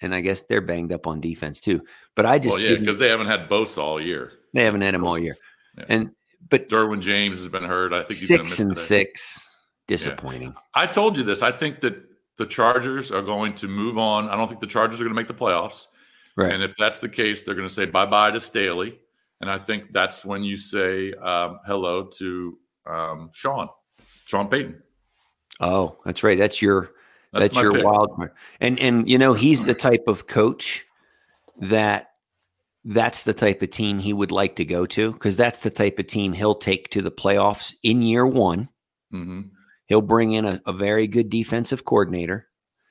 and 0.00 0.14
I 0.14 0.20
guess 0.20 0.42
they're 0.42 0.60
banged 0.60 0.92
up 0.92 1.06
on 1.06 1.20
defense 1.20 1.60
too. 1.60 1.82
But 2.16 2.26
I 2.26 2.38
just 2.38 2.58
well, 2.58 2.66
yeah, 2.66 2.78
because 2.78 2.98
they 2.98 3.08
haven't 3.08 3.26
had 3.28 3.48
Bosa 3.48 3.78
all 3.78 4.00
year. 4.00 4.32
they 4.54 4.64
haven't 4.64 4.80
had 4.80 4.94
him 4.94 5.04
all 5.04 5.18
year, 5.18 5.36
Yeah. 5.78 5.84
and 5.88 6.10
but 6.50 6.68
Derwin 6.68 7.00
James 7.00 7.38
has 7.38 7.48
been 7.48 7.64
hurt. 7.64 7.92
I 7.92 7.98
think 8.04 8.18
he's 8.18 8.28
six 8.28 8.58
and 8.58 8.74
today. 8.74 8.80
six, 9.04 9.48
disappointing. 9.86 10.54
I 10.74 10.86
told 10.86 11.16
you 11.16 11.24
this. 11.24 11.40
I 11.42 11.52
think 11.52 11.80
that 11.82 12.02
the 12.38 12.46
Chargers 12.46 13.12
are 13.12 13.22
going 13.22 13.54
to 13.54 13.68
move 13.68 13.98
on. 13.98 14.28
I 14.28 14.36
don't 14.36 14.48
think 14.48 14.60
the 14.60 14.66
Chargers 14.66 15.00
are 15.00 15.04
going 15.04 15.14
to 15.14 15.20
make 15.20 15.28
the 15.28 15.34
playoffs. 15.34 15.86
Right. 16.36 16.52
And 16.52 16.62
if 16.62 16.72
that's 16.78 16.98
the 16.98 17.08
case, 17.08 17.44
they're 17.44 17.54
going 17.54 17.68
to 17.68 17.72
say 17.72 17.84
bye 17.84 18.06
bye 18.06 18.30
to 18.30 18.40
Staley. 18.40 18.98
And 19.42 19.50
I 19.50 19.58
think 19.58 19.92
that's 19.92 20.24
when 20.24 20.44
you 20.44 20.56
say 20.56 21.12
um, 21.14 21.58
hello 21.66 22.04
to 22.04 22.58
um, 22.86 23.30
Sean, 23.34 23.68
Sean 24.24 24.48
Payton. 24.48 24.80
Oh, 25.60 25.98
that's 26.04 26.22
right. 26.22 26.38
That's 26.38 26.62
your 26.62 26.92
That's 27.32 27.48
that's, 27.48 27.62
your 27.62 27.72
pick. 27.72 27.84
wild 27.84 28.14
card. 28.16 28.32
And 28.60 28.78
and 28.78 29.08
you 29.10 29.18
know, 29.18 29.34
he's 29.34 29.64
the 29.64 29.74
type 29.74 30.04
of 30.06 30.28
coach 30.28 30.84
that 31.58 32.10
that's 32.84 33.24
the 33.24 33.34
type 33.34 33.62
of 33.62 33.70
team 33.70 33.98
he 33.98 34.12
would 34.12 34.32
like 34.32 34.56
to 34.56 34.64
go 34.64 34.86
to 34.86 35.12
because 35.12 35.36
that's 35.36 35.60
the 35.60 35.70
type 35.70 35.98
of 35.98 36.06
team 36.06 36.32
he'll 36.32 36.54
take 36.54 36.88
to 36.90 37.02
the 37.02 37.12
playoffs 37.12 37.74
in 37.82 38.02
year 38.02 38.26
one. 38.26 38.68
hmm 39.10 39.42
He'll 39.86 40.00
bring 40.00 40.32
in 40.32 40.46
a, 40.46 40.62
a 40.66 40.72
very 40.72 41.06
good 41.06 41.28
defensive 41.28 41.84
coordinator. 41.84 42.46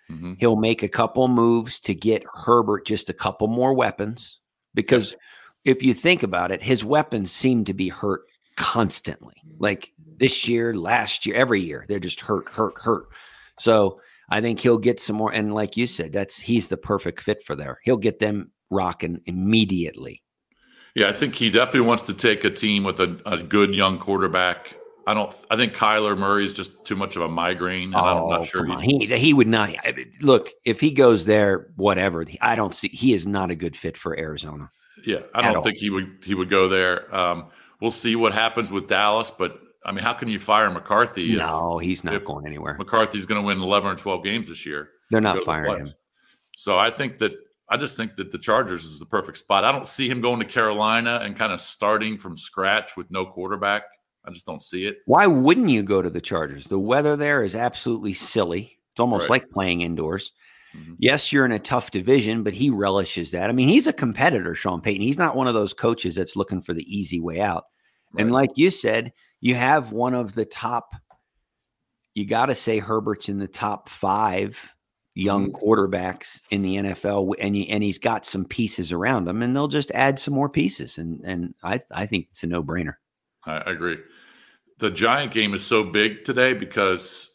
hmm 0.10 0.34
He'll 0.38 0.58
make 0.58 0.84
a 0.84 0.90
couple 0.90 1.28
moves 1.30 1.80
to 1.82 1.96
get 1.96 2.24
Herbert 2.34 2.86
just 2.86 3.10
a 3.10 3.14
couple 3.14 3.48
more 3.48 3.74
weapons 3.74 4.40
because 4.74 5.16
if 5.64 5.84
you 5.84 5.94
think 5.94 6.24
about 6.24 6.52
it, 6.52 6.64
his 6.64 6.84
weapons 6.84 7.32
seem 7.32 7.66
to 7.66 7.74
be 7.74 7.90
hurt 7.90 8.22
constantly. 8.56 9.36
Like 9.60 9.94
this 10.18 10.48
year, 10.48 10.76
last 10.76 11.26
year, 11.26 11.36
every 11.36 11.62
year, 11.62 11.86
they're 11.88 12.00
just 12.00 12.22
hurt, 12.22 12.50
hurt, 12.50 12.74
hurt. 12.78 13.08
So 13.60 14.00
I 14.30 14.42
think 14.42 14.60
he'll 14.60 14.78
get 14.78 15.00
some 15.00 15.16
more. 15.16 15.32
And 15.32 15.54
like 15.54 15.78
you 15.78 15.88
said, 15.88 16.14
that's 16.14 16.40
he's 16.40 16.68
the 16.68 16.78
perfect 16.78 17.22
fit 17.22 17.44
for 17.44 17.56
there. 17.56 17.80
He'll 17.84 17.98
get 17.98 18.20
them 18.20 18.52
rocking 18.70 19.20
immediately. 19.26 20.24
Yeah, 20.96 21.08
I 21.08 21.14
think 21.14 21.36
he 21.36 21.50
definitely 21.50 21.82
wants 21.82 22.06
to 22.08 22.14
take 22.14 22.44
a 22.44 22.50
team 22.50 22.84
with 22.84 23.00
a, 23.00 23.20
a 23.26 23.42
good 23.42 23.74
young 23.76 23.98
quarterback. 23.98 24.76
I 25.08 25.14
don't. 25.14 25.34
I 25.50 25.56
think 25.56 25.74
Kyler 25.74 26.18
Murray 26.18 26.46
is 26.46 26.54
just 26.54 26.84
too 26.86 26.96
much 26.96 27.16
of 27.16 27.22
a 27.24 27.28
migraine, 27.28 27.94
and 27.94 27.96
I'm 27.96 28.28
not 28.28 28.42
oh, 28.42 28.44
sure. 28.44 28.68
Oh, 28.68 28.74
on. 28.74 28.82
he- 28.82 29.06
He 29.06 29.18
he 29.18 29.34
would 29.34 29.48
not 29.48 29.70
I 29.84 29.94
mean, 29.94 30.12
look 30.22 30.50
if 30.66 30.80
he 30.80 30.92
goes 30.92 31.26
there. 31.26 31.72
Whatever. 31.76 32.26
I 32.42 32.56
don't 32.56 32.76
see. 32.76 32.90
He 32.90 33.14
is 33.14 33.26
not 33.26 33.52
a 33.52 33.56
good 33.56 33.76
fit 33.76 33.98
for 33.98 34.18
Arizona. 34.18 34.70
Yeah, 35.06 35.20
I 35.34 35.42
don't 35.42 35.58
all. 35.58 35.64
think 35.64 35.78
he 35.78 35.90
would 35.90 36.18
he 36.24 36.34
would 36.36 36.50
go 36.50 36.68
there. 36.70 37.14
Um, 37.16 37.48
we'll 37.80 37.92
see 37.92 38.16
what 38.16 38.34
happens 38.34 38.72
with 38.72 38.88
Dallas, 38.88 39.32
but 39.32 39.60
I 39.86 39.92
mean, 39.92 40.04
how 40.04 40.14
can 40.14 40.28
you 40.30 40.40
fire 40.40 40.70
McCarthy? 40.70 41.34
if 41.34 41.40
No, 41.40 41.78
he's 41.78 42.04
not 42.04 42.24
going 42.24 42.46
anywhere. 42.46 42.76
McCarthy's 42.78 43.26
going 43.26 43.42
to 43.42 43.46
win 43.46 43.60
11 43.62 43.90
or 43.92 43.96
12 43.96 44.24
games 44.24 44.48
this 44.48 44.66
year. 44.66 44.90
They're 45.10 45.22
not 45.22 45.40
firing 45.40 45.86
him. 45.88 45.94
So 46.56 46.78
I 46.78 46.92
think 46.92 47.18
that 47.20 47.32
I 47.70 47.78
just 47.78 47.98
think 47.98 48.16
that 48.18 48.32
the 48.32 48.38
Chargers 48.38 48.86
is 48.86 49.00
the 49.00 49.06
perfect 49.06 49.38
spot. 49.38 49.64
I 49.64 49.72
don't 49.72 49.88
see 49.88 50.08
him 50.10 50.22
going 50.22 50.40
to 50.40 50.46
Carolina 50.46 51.20
and 51.24 51.36
kind 51.38 51.52
of 51.54 51.62
starting 51.62 52.18
from 52.18 52.38
scratch 52.38 52.96
with 52.98 53.10
no 53.10 53.26
quarterback. 53.26 53.84
I 54.26 54.32
just 54.32 54.46
don't 54.46 54.62
see 54.62 54.86
it. 54.86 54.98
Why 55.06 55.26
wouldn't 55.26 55.70
you 55.70 55.82
go 55.82 56.02
to 56.02 56.10
the 56.10 56.22
Chargers? 56.22 56.68
The 56.68 56.78
weather 56.78 57.16
there 57.16 57.44
is 57.44 57.56
absolutely 57.56 58.14
silly. 58.14 58.78
It's 58.92 59.00
almost 59.00 59.24
Right. 59.24 59.42
like 59.42 59.50
playing 59.50 59.82
indoors. 59.82 60.34
Mhm. 60.76 60.96
Yes, 61.00 61.32
you're 61.32 61.46
in 61.46 61.52
a 61.52 61.60
tough 61.60 61.92
division, 61.92 62.44
but 62.44 62.54
he 62.54 62.70
relishes 62.70 63.32
that. 63.32 63.50
I 63.50 63.54
mean, 63.54 63.68
he's 63.68 63.88
a 63.88 63.94
competitor, 63.94 64.56
Sean 64.56 64.82
Payton. 64.82 65.02
He's 65.02 65.18
not 65.18 65.36
one 65.36 65.48
of 65.48 65.54
those 65.54 65.74
coaches 65.74 66.16
that's 66.16 66.36
looking 66.36 66.62
for 66.62 66.74
the 66.74 66.84
easy 66.84 67.20
way 67.20 67.40
out. 67.42 67.66
And 68.18 68.32
like 68.32 68.52
you 68.56 68.70
said, 68.70 69.14
you 69.40 69.56
have 69.56 69.92
one 69.94 70.14
of 70.14 70.36
the 70.36 70.46
top, 70.46 70.94
you 72.14 72.26
got 72.26 72.48
to 72.48 72.56
say 72.56 72.80
Herbert's 72.80 73.30
in 73.30 73.40
the 73.40 73.48
top 73.48 73.88
five 73.90 74.76
young 75.16 75.52
Mm-hmm. 75.52 75.66
quarterbacks 75.66 76.42
in 76.52 76.62
the 76.62 76.76
NFL, 76.76 77.34
and, 77.40 77.56
he, 77.56 77.70
and 77.70 77.84
he's 77.84 77.98
got 77.98 78.26
some 78.26 78.46
pieces 78.46 78.92
around 78.92 79.28
him, 79.28 79.42
and 79.42 79.56
they'll 79.56 79.68
just 79.68 79.92
add 79.92 80.20
some 80.20 80.34
more 80.34 80.50
pieces. 80.50 80.98
And, 80.98 81.22
and 81.24 81.54
I, 81.64 81.82
I 81.92 82.06
think 82.06 82.28
it's 82.30 82.44
a 82.44 82.48
no 82.48 82.64
brainer. 82.64 82.94
I 83.46 83.58
I 83.58 83.72
agree. 83.72 83.98
The 84.80 84.92
Giant 84.92 85.32
game 85.34 85.54
is 85.54 85.66
so 85.66 85.84
big 85.84 86.24
today 86.24 86.54
because 86.54 87.31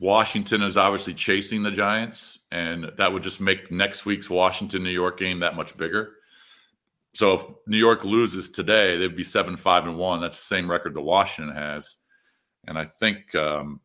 Washington 0.00 0.62
is 0.62 0.76
obviously 0.76 1.14
chasing 1.14 1.62
the 1.62 1.70
Giants, 1.70 2.40
and 2.52 2.92
that 2.96 3.12
would 3.12 3.22
just 3.22 3.40
make 3.40 3.70
next 3.72 4.06
week's 4.06 4.30
Washington 4.30 4.84
New 4.84 4.90
York 4.90 5.18
game 5.18 5.40
that 5.40 5.56
much 5.56 5.76
bigger. 5.76 6.14
So 7.14 7.32
if 7.32 7.44
New 7.66 7.78
York 7.78 8.04
loses 8.04 8.50
today, 8.50 8.96
they'd 8.96 9.16
be 9.16 9.24
seven 9.24 9.56
five 9.56 9.86
and 9.86 9.98
one. 9.98 10.20
That's 10.20 10.38
the 10.38 10.54
same 10.54 10.70
record 10.70 10.94
that 10.94 11.00
Washington 11.00 11.54
has, 11.54 11.96
and 12.66 12.78
I 12.78 12.84
think 12.84 13.34
um, 13.34 13.80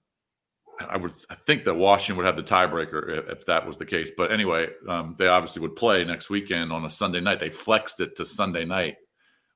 I 0.79 0.97
would 0.97 1.13
I 1.31 1.35
think 1.35 1.63
that 1.65 1.73
Washington 1.73 2.17
would 2.17 2.27
have 2.27 2.35
the 2.35 2.43
tiebreaker 2.43 3.17
if, 3.17 3.29
if 3.29 3.45
that 3.47 3.65
was 3.65 3.77
the 3.77 3.85
case. 3.85 4.11
But 4.15 4.31
anyway, 4.31 4.67
um, 4.87 5.15
they 5.17 5.27
obviously 5.27 5.61
would 5.63 5.75
play 5.75 6.03
next 6.03 6.29
weekend 6.29 6.71
on 6.71 6.85
a 6.85 6.89
Sunday 6.89 7.21
night. 7.21 7.39
They 7.39 7.49
flexed 7.49 8.01
it 8.01 8.15
to 8.17 8.25
Sunday 8.25 8.65
night, 8.65 8.97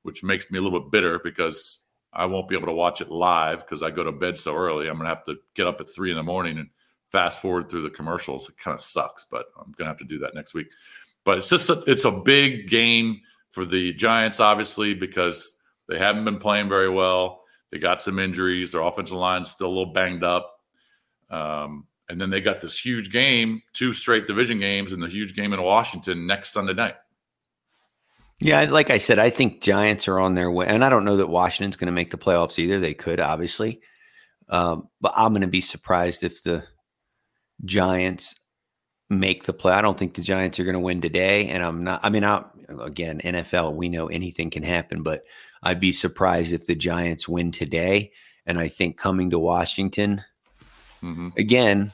which 0.02 0.24
makes 0.24 0.50
me 0.50 0.58
a 0.58 0.62
little 0.62 0.80
bit 0.80 0.90
bitter 0.90 1.20
because 1.20 1.87
I 2.18 2.26
won't 2.26 2.48
be 2.48 2.56
able 2.56 2.66
to 2.66 2.72
watch 2.72 3.00
it 3.00 3.12
live 3.12 3.60
because 3.60 3.80
I 3.80 3.90
go 3.90 4.02
to 4.02 4.10
bed 4.10 4.38
so 4.38 4.54
early. 4.56 4.88
I'm 4.88 4.94
going 4.94 5.04
to 5.04 5.14
have 5.14 5.24
to 5.26 5.36
get 5.54 5.68
up 5.68 5.80
at 5.80 5.88
three 5.88 6.10
in 6.10 6.16
the 6.16 6.22
morning 6.22 6.58
and 6.58 6.68
fast 7.12 7.40
forward 7.40 7.70
through 7.70 7.82
the 7.82 7.90
commercials. 7.90 8.48
It 8.48 8.58
kind 8.58 8.74
of 8.74 8.80
sucks, 8.80 9.24
but 9.24 9.46
I'm 9.56 9.72
going 9.78 9.86
to 9.86 9.90
have 9.92 9.98
to 9.98 10.04
do 10.04 10.18
that 10.18 10.34
next 10.34 10.52
week. 10.52 10.66
But 11.24 11.38
it's 11.38 11.48
just 11.48 11.70
a, 11.70 11.82
it's 11.86 12.04
a 12.04 12.10
big 12.10 12.68
game 12.68 13.20
for 13.50 13.64
the 13.64 13.92
Giants, 13.94 14.40
obviously, 14.40 14.94
because 14.94 15.60
they 15.88 15.96
haven't 15.96 16.24
been 16.24 16.38
playing 16.38 16.68
very 16.68 16.90
well. 16.90 17.42
They 17.70 17.78
got 17.78 18.02
some 18.02 18.18
injuries. 18.18 18.72
Their 18.72 18.82
offensive 18.82 19.16
line's 19.16 19.50
still 19.50 19.68
a 19.68 19.76
little 19.76 19.92
banged 19.92 20.24
up. 20.24 20.60
Um, 21.30 21.86
and 22.08 22.20
then 22.20 22.30
they 22.30 22.40
got 22.40 22.60
this 22.60 22.78
huge 22.78 23.12
game, 23.12 23.62
two 23.74 23.92
straight 23.92 24.26
division 24.26 24.58
games, 24.58 24.92
and 24.92 25.00
the 25.00 25.08
huge 25.08 25.36
game 25.36 25.52
in 25.52 25.62
Washington 25.62 26.26
next 26.26 26.50
Sunday 26.50 26.74
night. 26.74 26.96
Yeah, 28.40 28.62
like 28.64 28.90
I 28.90 28.98
said, 28.98 29.18
I 29.18 29.30
think 29.30 29.60
Giants 29.60 30.06
are 30.06 30.20
on 30.20 30.34
their 30.34 30.50
way, 30.50 30.66
and 30.66 30.84
I 30.84 30.88
don't 30.88 31.04
know 31.04 31.16
that 31.16 31.26
Washington's 31.26 31.76
going 31.76 31.86
to 31.86 31.92
make 31.92 32.10
the 32.10 32.18
playoffs 32.18 32.58
either. 32.58 32.78
They 32.78 32.94
could, 32.94 33.18
obviously, 33.18 33.80
um, 34.48 34.88
but 35.00 35.12
I'm 35.16 35.32
going 35.32 35.42
to 35.42 35.48
be 35.48 35.60
surprised 35.60 36.22
if 36.22 36.42
the 36.44 36.62
Giants 37.64 38.36
make 39.10 39.44
the 39.44 39.52
play. 39.52 39.72
I 39.72 39.82
don't 39.82 39.98
think 39.98 40.14
the 40.14 40.22
Giants 40.22 40.60
are 40.60 40.64
going 40.64 40.74
to 40.74 40.80
win 40.80 41.00
today, 41.00 41.48
and 41.48 41.64
I'm 41.64 41.82
not. 41.82 42.00
I 42.04 42.10
mean, 42.10 42.22
I, 42.22 42.44
again, 42.80 43.20
NFL, 43.24 43.74
we 43.74 43.88
know 43.88 44.06
anything 44.06 44.50
can 44.50 44.62
happen, 44.62 45.02
but 45.02 45.24
I'd 45.62 45.80
be 45.80 45.92
surprised 45.92 46.52
if 46.52 46.66
the 46.66 46.76
Giants 46.76 47.28
win 47.28 47.50
today. 47.50 48.12
And 48.46 48.58
I 48.58 48.68
think 48.68 48.96
coming 48.96 49.30
to 49.30 49.38
Washington 49.38 50.22
hmm 51.00 51.28
again, 51.36 51.92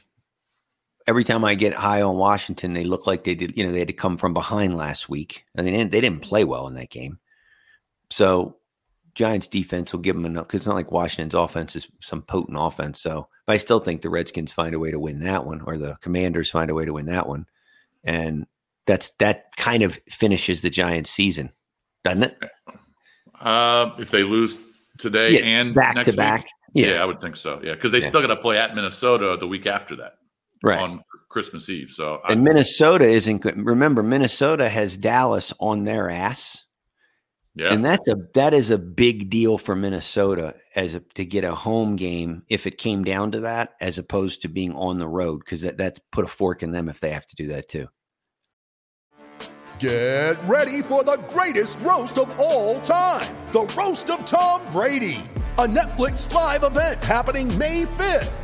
every 1.06 1.24
time 1.24 1.44
I 1.44 1.54
get 1.54 1.74
high 1.74 2.02
on 2.02 2.16
Washington, 2.16 2.72
they 2.72 2.84
look 2.84 3.06
like 3.06 3.24
they 3.24 3.34
did. 3.34 3.56
You 3.56 3.64
know, 3.66 3.72
they 3.72 3.78
had 3.80 3.88
to 3.88 3.94
come 3.94 4.16
from 4.16 4.32
behind 4.34 4.76
last 4.76 5.08
week, 5.08 5.44
and 5.54 5.66
they 5.66 5.70
didn't. 5.70 5.92
They 5.92 6.00
didn't 6.00 6.22
play 6.22 6.44
well 6.44 6.66
in 6.66 6.74
that 6.74 6.90
game. 6.90 7.18
So, 8.10 8.56
Giants 9.14 9.46
defense 9.46 9.92
will 9.92 10.00
give 10.00 10.16
them 10.16 10.26
enough 10.26 10.46
because 10.46 10.60
it's 10.60 10.66
not 10.66 10.76
like 10.76 10.92
Washington's 10.92 11.34
offense 11.34 11.76
is 11.76 11.86
some 12.00 12.22
potent 12.22 12.56
offense. 12.60 13.00
So, 13.00 13.28
but 13.46 13.54
I 13.54 13.56
still 13.58 13.78
think 13.78 14.02
the 14.02 14.10
Redskins 14.10 14.52
find 14.52 14.74
a 14.74 14.78
way 14.78 14.90
to 14.90 14.98
win 14.98 15.20
that 15.20 15.44
one, 15.44 15.60
or 15.62 15.76
the 15.76 15.96
Commanders 16.00 16.50
find 16.50 16.70
a 16.70 16.74
way 16.74 16.84
to 16.84 16.92
win 16.92 17.06
that 17.06 17.28
one, 17.28 17.46
and 18.04 18.46
that's 18.86 19.10
that 19.18 19.54
kind 19.56 19.82
of 19.82 19.98
finishes 20.08 20.62
the 20.62 20.70
Giants' 20.70 21.10
season, 21.10 21.52
doesn't 22.04 22.24
it? 22.24 22.38
Uh, 23.40 23.90
if 23.98 24.10
they 24.10 24.22
lose 24.22 24.58
today 24.98 25.32
Yeah, 25.32 25.40
and 25.40 25.74
back 25.74 25.96
next 25.96 26.06
to 26.06 26.12
week, 26.12 26.16
back. 26.18 26.46
yeah. 26.72 26.86
Yeah, 26.86 27.02
I 27.02 27.04
would 27.04 27.20
think 27.20 27.36
so. 27.36 27.60
Yeah, 27.62 27.74
because 27.74 27.92
they 27.92 28.00
Yeah. 28.00 28.08
still 28.08 28.20
got 28.20 28.28
to 28.28 28.36
play 28.36 28.58
at 28.58 28.74
Minnesota 28.74 29.36
the 29.38 29.46
week 29.46 29.66
after 29.66 29.96
that 29.96 30.14
right. 30.64 30.80
on 30.80 31.04
Christmas 31.28 31.68
Eve. 31.68 31.90
So 31.90 32.20
I, 32.24 32.32
and 32.32 32.44
Minnesota 32.44 33.06
isn't 33.06 33.42
good. 33.42 33.64
Remember, 33.64 34.02
Minnesota 34.02 34.68
has 34.68 34.96
Dallas 34.96 35.52
on 35.60 35.84
their 35.84 36.08
ass. 36.08 36.64
yeah, 37.54 37.72
And 37.72 37.84
that's 37.84 38.06
a 38.08 38.16
that 38.34 38.54
is 38.54 38.70
a 38.70 38.78
big 38.78 39.30
deal 39.30 39.58
for 39.58 39.74
Minnesota 39.74 40.54
as 40.74 40.94
a 40.94 41.00
to 41.14 41.24
get 41.24 41.44
a 41.44 41.54
home 41.54 41.96
game 41.96 42.44
if 42.48 42.66
it 42.66 42.78
came 42.78 43.04
down 43.04 43.32
to 43.32 43.40
that, 43.40 43.74
as 43.80 43.98
opposed 43.98 44.42
to 44.42 44.48
being 44.48 44.74
on 44.74 44.98
the 44.98 45.08
road, 45.08 45.40
because 45.44 45.62
that, 45.62 45.76
that's 45.76 46.00
put 46.12 46.24
a 46.24 46.28
fork 46.28 46.62
in 46.62 46.70
them 46.70 46.88
if 46.88 47.00
they 47.00 47.10
have 47.10 47.26
to 47.26 47.36
do 47.36 47.48
that 47.48 47.68
too. 47.68 47.88
Get 49.80 50.40
ready 50.44 50.82
for 50.82 51.02
the 51.02 51.20
greatest 51.30 51.80
roast 51.80 52.16
of 52.16 52.32
all 52.38 52.78
time 52.80 53.34
the 53.50 53.72
Roast 53.78 54.10
of 54.10 54.24
Tom 54.24 54.60
Brady, 54.72 55.20
a 55.58 55.66
Netflix 55.66 56.32
live 56.32 56.64
event 56.64 57.02
happening 57.04 57.56
May 57.56 57.82
5th. 57.82 58.43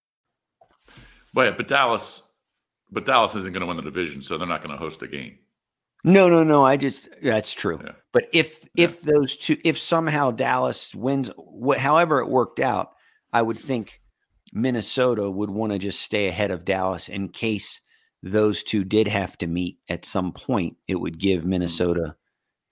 But 1.33 1.57
but 1.57 1.67
Dallas, 1.67 2.23
but 2.91 3.05
Dallas 3.05 3.35
isn't 3.35 3.53
going 3.53 3.61
to 3.61 3.67
win 3.67 3.77
the 3.77 3.83
division, 3.83 4.21
so 4.21 4.37
they're 4.37 4.47
not 4.47 4.61
going 4.61 4.75
to 4.75 4.81
host 4.81 5.01
a 5.01 5.07
game. 5.07 5.37
No, 6.03 6.29
no, 6.29 6.43
no. 6.43 6.65
I 6.65 6.77
just 6.77 7.09
that's 7.21 7.53
true. 7.53 7.79
Yeah. 7.83 7.93
But 8.11 8.27
if 8.33 8.67
if 8.75 9.01
those 9.01 9.37
two, 9.37 9.57
if 9.63 9.77
somehow 9.77 10.31
Dallas 10.31 10.93
wins, 10.95 11.29
what, 11.37 11.79
however 11.79 12.19
it 12.19 12.29
worked 12.29 12.59
out, 12.59 12.93
I 13.31 13.41
would 13.41 13.59
think 13.59 14.01
Minnesota 14.51 15.29
would 15.29 15.51
want 15.51 15.71
to 15.73 15.79
just 15.79 16.01
stay 16.01 16.27
ahead 16.27 16.51
of 16.51 16.65
Dallas 16.65 17.07
in 17.07 17.29
case 17.29 17.81
those 18.23 18.63
two 18.63 18.83
did 18.83 19.07
have 19.07 19.37
to 19.39 19.47
meet 19.47 19.77
at 19.89 20.05
some 20.05 20.33
point. 20.33 20.77
It 20.87 20.95
would 20.95 21.19
give 21.19 21.43
hmm. 21.43 21.49
Minnesota 21.49 22.15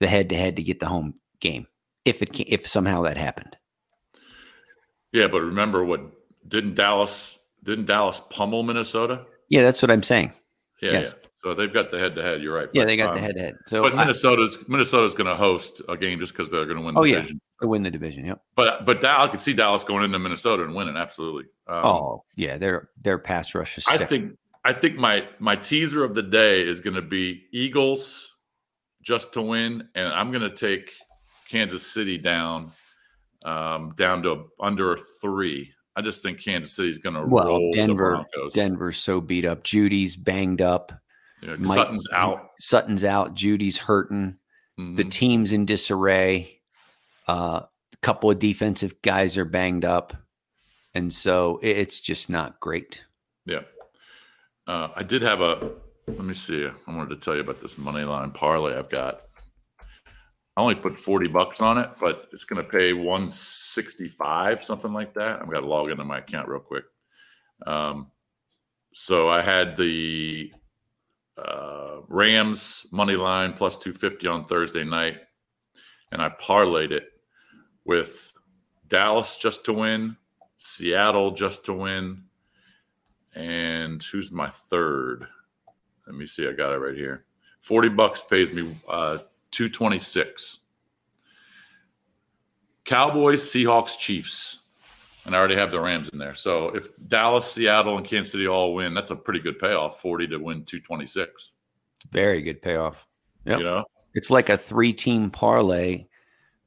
the 0.00 0.08
head 0.08 0.28
to 0.30 0.36
head 0.36 0.56
to 0.56 0.62
get 0.62 0.80
the 0.80 0.86
home 0.86 1.14
game 1.40 1.66
if 2.04 2.22
it 2.22 2.34
ca- 2.34 2.46
if 2.48 2.66
somehow 2.66 3.02
that 3.02 3.16
happened. 3.16 3.56
Yeah, 5.12 5.28
but 5.28 5.40
remember 5.40 5.84
what 5.84 6.00
didn't 6.46 6.74
Dallas 6.74 7.38
didn't 7.64 7.86
Dallas 7.86 8.20
pummel 8.30 8.62
Minnesota? 8.62 9.26
Yeah, 9.48 9.62
that's 9.62 9.82
what 9.82 9.90
I'm 9.90 10.02
saying. 10.02 10.32
Yeah, 10.82 10.92
Yes. 10.92 11.14
yeah. 11.16 11.28
So 11.42 11.54
they've 11.54 11.72
got 11.72 11.90
the 11.90 11.98
head 11.98 12.14
to 12.16 12.22
head. 12.22 12.42
You're 12.42 12.54
right. 12.54 12.68
Yeah, 12.74 12.82
But, 12.82 12.86
they 12.86 12.96
got 12.98 13.14
the 13.14 13.20
um, 13.20 13.24
head 13.24 13.36
to 13.36 13.42
head. 13.42 13.54
So 13.66 13.82
but 13.82 13.94
I- 13.94 13.96
Minnesota's 13.96 14.58
Minnesota's 14.68 15.14
going 15.14 15.26
to 15.26 15.36
host 15.36 15.80
a 15.88 15.96
game 15.96 16.18
just 16.18 16.32
because 16.32 16.50
they're 16.50 16.66
going 16.66 16.76
to 16.76 16.82
win 16.84 16.94
the 16.94 17.00
oh 17.00 17.04
yeah, 17.04 17.16
division. 17.16 17.40
they 17.60 17.66
win 17.66 17.82
the 17.82 17.90
division. 17.90 18.26
Yep. 18.26 18.42
But 18.56 18.84
but 18.84 19.00
Dallas, 19.00 19.28
I 19.28 19.30
could 19.30 19.40
see 19.40 19.54
Dallas 19.54 19.82
going 19.82 20.04
into 20.04 20.18
Minnesota 20.18 20.64
and 20.64 20.74
winning. 20.74 20.96
Absolutely. 20.98 21.44
Um, 21.66 21.84
oh 21.84 22.24
yeah, 22.36 22.58
their 22.58 22.90
their 23.00 23.18
pass 23.18 23.54
rush 23.54 23.78
is. 23.78 23.86
I 23.88 23.96
sick. 23.96 24.08
think 24.10 24.36
I 24.64 24.74
think 24.74 24.96
my 24.96 25.26
my 25.38 25.56
teaser 25.56 26.04
of 26.04 26.14
the 26.14 26.22
day 26.22 26.66
is 26.66 26.80
going 26.80 26.96
to 26.96 27.02
be 27.02 27.44
Eagles 27.52 28.36
just 29.02 29.32
to 29.32 29.40
win, 29.40 29.88
and 29.94 30.08
I'm 30.08 30.30
going 30.30 30.42
to 30.48 30.54
take 30.54 30.92
Kansas 31.48 31.86
City 31.86 32.18
down 32.18 32.70
um, 33.46 33.94
down 33.96 34.22
to 34.24 34.50
under 34.60 34.98
three. 35.22 35.72
I 36.00 36.02
just 36.02 36.22
think 36.22 36.42
Kansas 36.42 36.72
City's 36.72 36.96
going 36.96 37.14
to 37.14 37.26
well, 37.26 37.46
roll 37.46 37.70
the 37.70 37.76
Denver, 37.76 38.10
Broncos. 38.12 38.54
Denver's 38.54 38.96
so 38.96 39.20
beat 39.20 39.44
up. 39.44 39.62
Jeudy's 39.64 40.16
banged 40.16 40.62
up. 40.62 40.92
Know, 41.42 41.56
Mike- 41.58 41.76
Sutton's 41.76 42.08
out. 42.14 42.48
Sutton's 42.58 43.04
out. 43.04 43.34
Jeudy's 43.34 43.76
hurting. 43.76 44.38
The 44.78 45.04
Mhm. 45.04 45.10
team's 45.10 45.52
in 45.52 45.66
disarray. 45.66 46.62
Uh, 47.28 47.60
a 47.92 47.96
couple 47.98 48.30
of 48.30 48.38
defensive 48.38 48.94
guys 49.02 49.36
are 49.36 49.44
banged 49.44 49.84
up, 49.84 50.14
and 50.94 51.12
so 51.12 51.60
it's 51.62 52.00
just 52.00 52.30
not 52.30 52.58
great. 52.60 53.04
Yeah. 53.44 53.64
Uh, 54.66 54.88
I 54.96 55.02
did 55.02 55.20
have 55.20 55.42
a. 55.42 55.70
Let 56.06 56.24
me 56.24 56.32
see. 56.32 56.66
I 56.66 56.96
wanted 56.96 57.10
to 57.10 57.16
tell 57.16 57.34
you 57.34 57.42
about 57.42 57.60
this 57.60 57.76
money 57.76 58.04
line 58.04 58.30
parlay 58.30 58.74
I've 58.74 58.88
got. 58.88 59.20
I 60.60 60.62
only 60.62 60.74
put 60.74 60.98
forty 60.98 61.26
bucks 61.26 61.62
on 61.62 61.78
it, 61.78 61.88
but 61.98 62.28
it's 62.34 62.44
going 62.44 62.62
to 62.62 62.70
pay 62.70 62.92
one 62.92 63.32
sixty 63.32 64.08
five, 64.08 64.62
something 64.62 64.92
like 64.92 65.14
that. 65.14 65.40
I've 65.40 65.50
got 65.50 65.60
to 65.60 65.66
log 65.66 65.88
into 65.88 66.04
my 66.04 66.18
account 66.18 66.48
real 66.48 66.60
quick. 66.60 66.84
Um, 67.66 68.10
so 68.92 69.30
I 69.30 69.40
had 69.40 69.74
the 69.78 70.52
uh, 71.38 72.00
Rams 72.08 72.86
money 72.92 73.16
line 73.16 73.54
plus 73.54 73.78
two 73.78 73.94
fifty 73.94 74.28
on 74.28 74.44
Thursday 74.44 74.84
night, 74.84 75.20
and 76.12 76.20
I 76.20 76.28
parlayed 76.28 76.90
it 76.90 77.08
with 77.86 78.30
Dallas 78.86 79.36
just 79.36 79.64
to 79.64 79.72
win, 79.72 80.14
Seattle 80.58 81.30
just 81.30 81.64
to 81.64 81.72
win, 81.72 82.24
and 83.34 84.02
who's 84.02 84.30
my 84.30 84.50
third? 84.50 85.26
Let 86.06 86.16
me 86.16 86.26
see. 86.26 86.46
I 86.46 86.52
got 86.52 86.74
it 86.74 86.80
right 86.80 86.94
here. 86.94 87.24
40 87.60 87.88
bucks 87.90 88.20
pays 88.20 88.50
me 88.52 88.74
uh, 88.88 89.18
226. 89.50 90.60
Cowboys, 92.84 93.42
Seahawks, 93.42 93.98
Chiefs. 93.98 94.60
And 95.26 95.36
I 95.36 95.38
already 95.38 95.56
have 95.56 95.70
the 95.70 95.80
Rams 95.80 96.08
in 96.08 96.18
there. 96.18 96.34
So 96.34 96.68
if 96.70 96.88
Dallas, 97.06 97.50
Seattle, 97.50 97.96
and 97.98 98.06
Kansas 98.06 98.32
City 98.32 98.48
all 98.48 98.74
win, 98.74 98.94
that's 98.94 99.10
a 99.10 99.16
pretty 99.16 99.40
good 99.40 99.58
payoff 99.58 100.00
40 100.00 100.28
to 100.28 100.38
win 100.38 100.64
226. 100.64 101.52
Very 102.10 102.40
good 102.40 102.62
payoff. 102.62 103.06
Yep. 103.44 103.58
You 103.58 103.64
know? 103.64 103.84
It's 104.14 104.30
like 104.30 104.48
a 104.48 104.56
three-team 104.56 105.30
parlay 105.30 106.06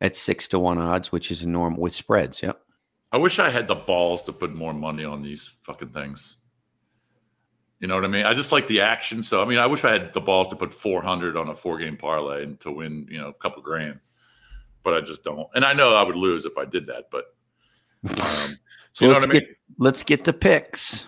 at 0.01 0.15
six 0.15 0.47
to 0.49 0.59
one 0.59 0.77
odds, 0.77 1.11
which 1.11 1.31
is 1.31 1.43
a 1.43 1.49
normal 1.49 1.81
with 1.81 1.93
spreads. 1.93 2.43
Yep. 2.43 2.59
I 3.11 3.17
wish 3.17 3.39
I 3.39 3.49
had 3.49 3.67
the 3.67 3.75
balls 3.75 4.21
to 4.23 4.33
put 4.33 4.53
more 4.53 4.73
money 4.73 5.03
on 5.03 5.21
these 5.21 5.55
fucking 5.63 5.89
things. 5.89 6.37
You 7.83 7.87
know 7.89 7.95
what 7.95 8.05
I 8.05 8.07
mean? 8.07 8.25
I 8.25 8.33
just 8.33 8.53
like 8.53 8.65
the 8.67 8.79
action. 8.79 9.23
So 9.23 9.41
I 9.41 9.45
mean, 9.45 9.57
I 9.59 9.67
wish 9.67 9.83
I 9.83 9.91
had 9.91 10.13
the 10.13 10.21
balls 10.21 10.47
to 10.51 10.55
put 10.55 10.73
400 10.73 11.35
on 11.35 11.49
a 11.49 11.55
four 11.55 11.77
game 11.77 11.97
parlay 11.97 12.43
and 12.43 12.57
to 12.61 12.71
win, 12.71 13.05
you 13.11 13.19
know, 13.19 13.27
a 13.27 13.33
couple 13.33 13.61
grand. 13.61 13.99
But 14.83 14.93
I 14.93 15.01
just 15.01 15.25
don't. 15.25 15.49
And 15.53 15.65
I 15.65 15.73
know 15.73 15.93
I 15.93 16.01
would 16.01 16.15
lose 16.15 16.45
if 16.45 16.57
I 16.57 16.63
did 16.63 16.85
that. 16.85 17.09
But 17.11 17.25
um, 18.09 18.55
So 18.93 19.03
you 19.05 19.07
know 19.07 19.15
let's 19.15 19.27
what 19.27 19.31
I 19.31 19.33
mean? 19.33 19.41
get 19.41 19.57
let's 19.79 20.01
get 20.01 20.23
the 20.23 20.31
picks. 20.31 21.07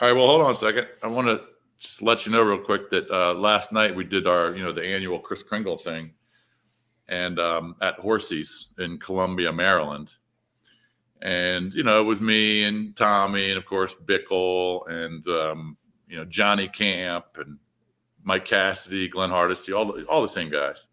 All 0.00 0.08
right. 0.08 0.16
Well, 0.16 0.26
hold 0.26 0.40
on 0.40 0.50
a 0.50 0.54
second. 0.54 0.88
I 1.02 1.08
want 1.08 1.26
to 1.26 1.42
just 1.78 2.00
let 2.00 2.24
you 2.24 2.32
know 2.32 2.40
real 2.40 2.56
quick 2.56 2.88
that 2.88 3.10
uh, 3.10 3.34
last 3.34 3.70
night 3.70 3.94
we 3.94 4.04
did 4.04 4.26
our, 4.26 4.56
you 4.56 4.62
know, 4.62 4.72
the 4.72 4.82
annual 4.82 5.18
Kris 5.18 5.42
Kringle 5.42 5.76
thing, 5.76 6.10
and 7.10 7.38
um, 7.38 7.76
at 7.82 7.96
Horsey's 7.96 8.70
in 8.78 8.98
Columbia, 8.98 9.52
Maryland. 9.52 10.14
And 11.20 11.74
you 11.74 11.82
know, 11.82 12.00
it 12.00 12.04
was 12.04 12.22
me 12.22 12.64
and 12.64 12.96
Tommy, 12.96 13.50
and 13.50 13.58
of 13.58 13.66
course 13.66 13.94
Bickle, 13.94 14.88
and 14.88 15.28
um, 15.28 15.76
you 16.08 16.16
know 16.16 16.24
Johnny 16.24 16.68
Camp, 16.68 17.26
and 17.36 17.58
Mike 18.22 18.44
Cassidy, 18.44 19.08
Glenn 19.08 19.30
Hardesty, 19.30 19.72
all 19.72 19.92
the, 19.92 20.04
all 20.04 20.22
the 20.22 20.28
same 20.28 20.50
guys. 20.50 20.86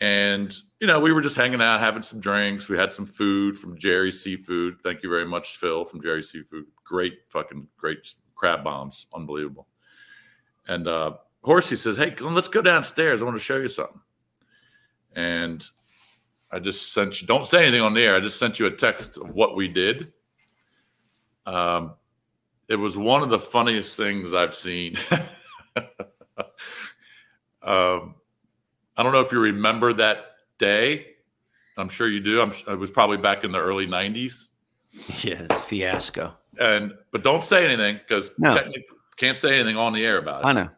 And 0.00 0.54
you 0.80 0.86
know, 0.86 1.00
we 1.00 1.12
were 1.12 1.22
just 1.22 1.36
hanging 1.36 1.62
out, 1.62 1.80
having 1.80 2.02
some 2.02 2.20
drinks. 2.20 2.68
We 2.68 2.76
had 2.76 2.92
some 2.92 3.06
food 3.06 3.58
from 3.58 3.78
Jerry's 3.78 4.22
Seafood. 4.22 4.76
Thank 4.82 5.02
you 5.02 5.08
very 5.08 5.26
much, 5.26 5.56
Phil, 5.56 5.84
from 5.84 6.02
Jerry's 6.02 6.30
Seafood. 6.30 6.66
Great, 6.84 7.20
fucking 7.28 7.66
great 7.78 8.12
crab 8.34 8.62
bombs, 8.62 9.06
unbelievable. 9.14 9.66
And 10.68 10.86
uh, 10.86 11.14
Horsey 11.42 11.76
says, 11.76 11.96
"Hey, 11.96 12.10
Glenn, 12.10 12.34
let's 12.34 12.48
go 12.48 12.60
downstairs. 12.60 13.22
I 13.22 13.24
want 13.24 13.36
to 13.36 13.42
show 13.42 13.56
you 13.56 13.68
something." 13.68 14.00
And 15.14 15.66
I 16.50 16.58
just 16.58 16.92
sent 16.92 17.20
you. 17.20 17.26
Don't 17.26 17.46
say 17.46 17.62
anything 17.62 17.80
on 17.80 17.94
the 17.94 18.02
air. 18.02 18.14
I 18.14 18.20
just 18.20 18.38
sent 18.38 18.58
you 18.58 18.66
a 18.66 18.70
text 18.70 19.16
of 19.16 19.34
what 19.34 19.56
we 19.56 19.68
did. 19.68 20.12
Um, 21.46 21.94
it 22.68 22.76
was 22.76 22.96
one 22.96 23.22
of 23.22 23.30
the 23.30 23.38
funniest 23.40 23.96
things 23.96 24.34
I've 24.34 24.54
seen. 24.54 24.96
um, 27.62 28.14
I 28.96 29.02
don't 29.02 29.12
know 29.12 29.20
if 29.20 29.32
you 29.32 29.40
remember 29.40 29.92
that 29.94 30.26
day. 30.58 31.06
I'm 31.76 31.88
sure 31.88 32.08
you 32.08 32.20
do. 32.20 32.40
I'm, 32.40 32.52
it 32.68 32.78
was 32.78 32.90
probably 32.90 33.18
back 33.18 33.44
in 33.44 33.52
the 33.52 33.60
early 33.60 33.86
'90s. 33.86 34.46
Yes, 35.22 35.48
fiasco. 35.62 36.34
And 36.58 36.92
but 37.12 37.22
don't 37.22 37.44
say 37.44 37.64
anything 37.66 37.96
because 37.98 38.32
No. 38.38 38.54
technically 38.54 38.84
can't 39.16 39.36
say 39.36 39.54
anything 39.54 39.76
on 39.76 39.92
the 39.92 40.04
air 40.06 40.16
about 40.18 40.42
it. 40.42 40.46
I 40.46 40.52
know. 40.54 40.70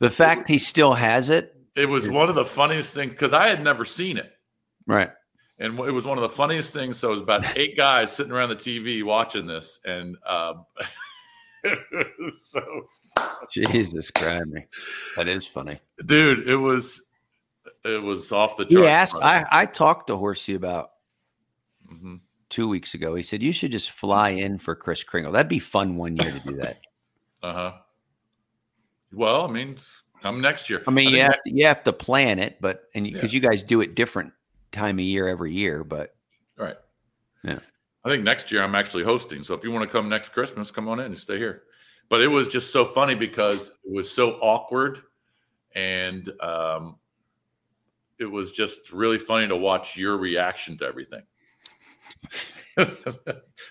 The 0.00 0.10
fact 0.10 0.48
he 0.48 0.58
still 0.58 0.92
has 0.94 1.30
it, 1.30 1.56
It 1.76 1.88
was 1.88 2.08
one 2.08 2.28
of 2.28 2.34
the 2.34 2.44
funniest 2.44 2.94
things 2.94 3.12
because 3.12 3.32
I 3.32 3.48
had 3.48 3.62
never 3.62 3.84
seen 3.86 4.18
it. 4.18 4.32
right? 4.86 5.10
And 5.58 5.78
it 5.78 5.92
was 5.92 6.04
one 6.04 6.18
of 6.18 6.22
the 6.22 6.28
funniest 6.28 6.74
things. 6.74 6.98
So 6.98 7.08
it 7.08 7.12
was 7.12 7.22
about 7.22 7.56
eight 7.56 7.76
guys 7.76 8.12
sitting 8.12 8.32
around 8.32 8.48
the 8.50 8.56
TV 8.56 9.02
watching 9.04 9.46
this, 9.46 9.78
and 9.86 10.16
um, 10.26 10.66
so 12.40 12.86
Jesus 13.50 14.10
Christ. 14.10 14.44
That 15.16 15.28
is 15.28 15.46
funny. 15.46 15.78
dude, 16.06 16.48
it 16.48 16.56
was 16.56 17.02
it 17.84 18.02
was 18.02 18.32
off 18.32 18.56
the 18.56 18.64
He 18.66 18.74
charts. 18.76 18.88
asked. 18.88 19.16
I 19.22 19.44
I 19.50 19.66
talked 19.66 20.06
to 20.08 20.16
Horsey 20.16 20.54
about 20.54 20.90
Mhm. 21.92 22.20
two 22.48 22.66
weeks 22.68 22.94
ago. 22.94 23.14
He 23.14 23.22
said 23.22 23.42
you 23.42 23.52
should 23.52 23.70
just 23.72 23.90
fly 23.90 24.30
in 24.30 24.58
for 24.58 24.74
Kris 24.74 25.04
Kringle. 25.04 25.32
That'd 25.32 25.48
be 25.48 25.58
fun 25.58 25.96
one 25.96 26.16
year 26.16 26.32
to 26.32 26.40
do 26.40 26.56
that. 26.56 26.78
Uh-huh. 27.42 27.72
Well, 29.12 29.46
I 29.46 29.52
mean, 29.52 29.76
come 30.22 30.40
next 30.40 30.70
year. 30.70 30.82
I 30.88 30.90
mean, 30.90 31.10
you 31.10 31.20
have 31.20 31.32
next- 31.32 31.42
to, 31.44 31.50
you 31.54 31.66
have 31.66 31.82
to 31.84 31.92
plan 31.92 32.38
it, 32.38 32.56
but 32.60 32.84
and 32.94 33.04
because 33.04 33.34
you 33.34 33.40
guys 33.40 33.62
do 33.62 33.82
it 33.82 33.94
different 33.94 34.32
time 34.72 34.98
of 34.98 35.04
year 35.04 35.28
every 35.28 35.52
year, 35.52 35.84
but 35.84 36.14
Right. 36.56 36.76
Yeah. 37.42 37.58
I 38.04 38.10
think 38.10 38.22
next 38.22 38.52
year 38.52 38.62
I'm 38.62 38.74
actually 38.74 39.04
hosting. 39.04 39.42
So 39.42 39.54
if 39.54 39.64
you 39.64 39.70
want 39.72 39.88
to 39.88 39.90
come 39.90 40.08
next 40.08 40.30
Christmas, 40.30 40.70
come 40.70 40.88
on 40.88 41.00
in 41.00 41.06
and 41.06 41.18
stay 41.18 41.38
here. 41.38 41.62
But 42.10 42.20
it 42.20 42.28
was 42.28 42.48
just 42.48 42.72
so 42.72 42.84
funny 42.84 43.14
because 43.14 43.78
it 43.84 43.92
was 43.92 44.10
so 44.10 44.32
awkward 44.42 45.00
and 45.74 46.30
um, 46.40 46.96
it 48.18 48.26
was 48.26 48.52
just 48.52 48.92
really 48.92 49.18
funny 49.18 49.48
to 49.48 49.56
watch 49.56 49.96
your 49.96 50.16
reaction 50.18 50.76
to 50.78 50.84
everything. 50.86 51.22
and 52.76 52.88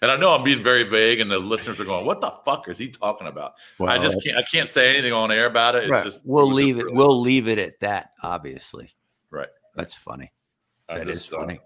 I 0.02 0.16
know 0.18 0.34
I'm 0.34 0.44
being 0.44 0.64
very 0.64 0.84
vague, 0.84 1.20
and 1.20 1.30
the 1.30 1.40
listeners 1.40 1.80
are 1.80 1.86
going, 1.86 2.06
"What 2.06 2.22
the 2.22 2.32
fuck 2.46 2.70
is 2.70 2.78
he 2.78 2.90
talking 2.90 3.28
about?" 3.28 3.54
I 3.86 3.98
just 3.98 4.24
can't. 4.24 4.38
I 4.38 4.44
can't 4.44 4.70
say 4.70 4.90
anything 4.92 5.12
on 5.12 5.32
air 5.32 5.48
about 5.48 5.76
it. 5.76 5.84
It's 5.84 5.92
right. 5.92 6.04
just 6.04 6.22
we'll 6.26 6.48
just 6.48 6.56
leave 6.56 6.80
it. 6.80 6.86
really- 6.86 6.96
We'll 6.96 7.20
leave 7.20 7.48
it 7.48 7.60
at 7.60 7.80
that. 7.82 8.12
Obviously, 8.22 8.94
right. 9.30 9.50
That's 9.76 9.94
funny. 9.94 10.32
I 10.88 11.00
That 11.00 11.10
is 11.10 11.24
just, 11.24 11.34
uh, 11.34 11.40
funny. 11.40 11.60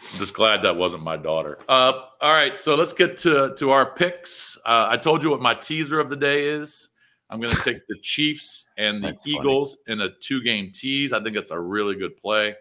I'm 0.00 0.18
just 0.18 0.34
glad 0.34 0.62
that 0.62 0.76
wasn't 0.76 1.02
my 1.02 1.16
daughter. 1.16 1.58
Uh, 1.68 2.04
all 2.20 2.32
right, 2.32 2.56
so 2.56 2.74
let's 2.74 2.92
get 2.92 3.16
to 3.18 3.54
to 3.56 3.70
our 3.70 3.94
picks. 3.94 4.56
Uh, 4.64 4.86
I 4.88 4.96
told 4.96 5.22
you 5.22 5.30
what 5.30 5.40
my 5.40 5.54
teaser 5.54 5.98
of 5.98 6.08
the 6.08 6.16
day 6.16 6.46
is. 6.46 6.88
I'm 7.30 7.40
going 7.40 7.54
to 7.54 7.62
take 7.62 7.86
the 7.88 7.98
Chiefs 8.02 8.66
and 8.78 9.02
the 9.02 9.08
That's 9.08 9.24
funny. 9.24 9.36
Eagles 9.36 9.78
in 9.86 10.00
a 10.00 10.08
two 10.20 10.42
game 10.42 10.70
tease. 10.72 11.12
I 11.12 11.22
think 11.22 11.34
that's 11.34 11.50
a 11.50 11.60
really 11.60 11.94
good 11.96 12.16
play. 12.16 12.54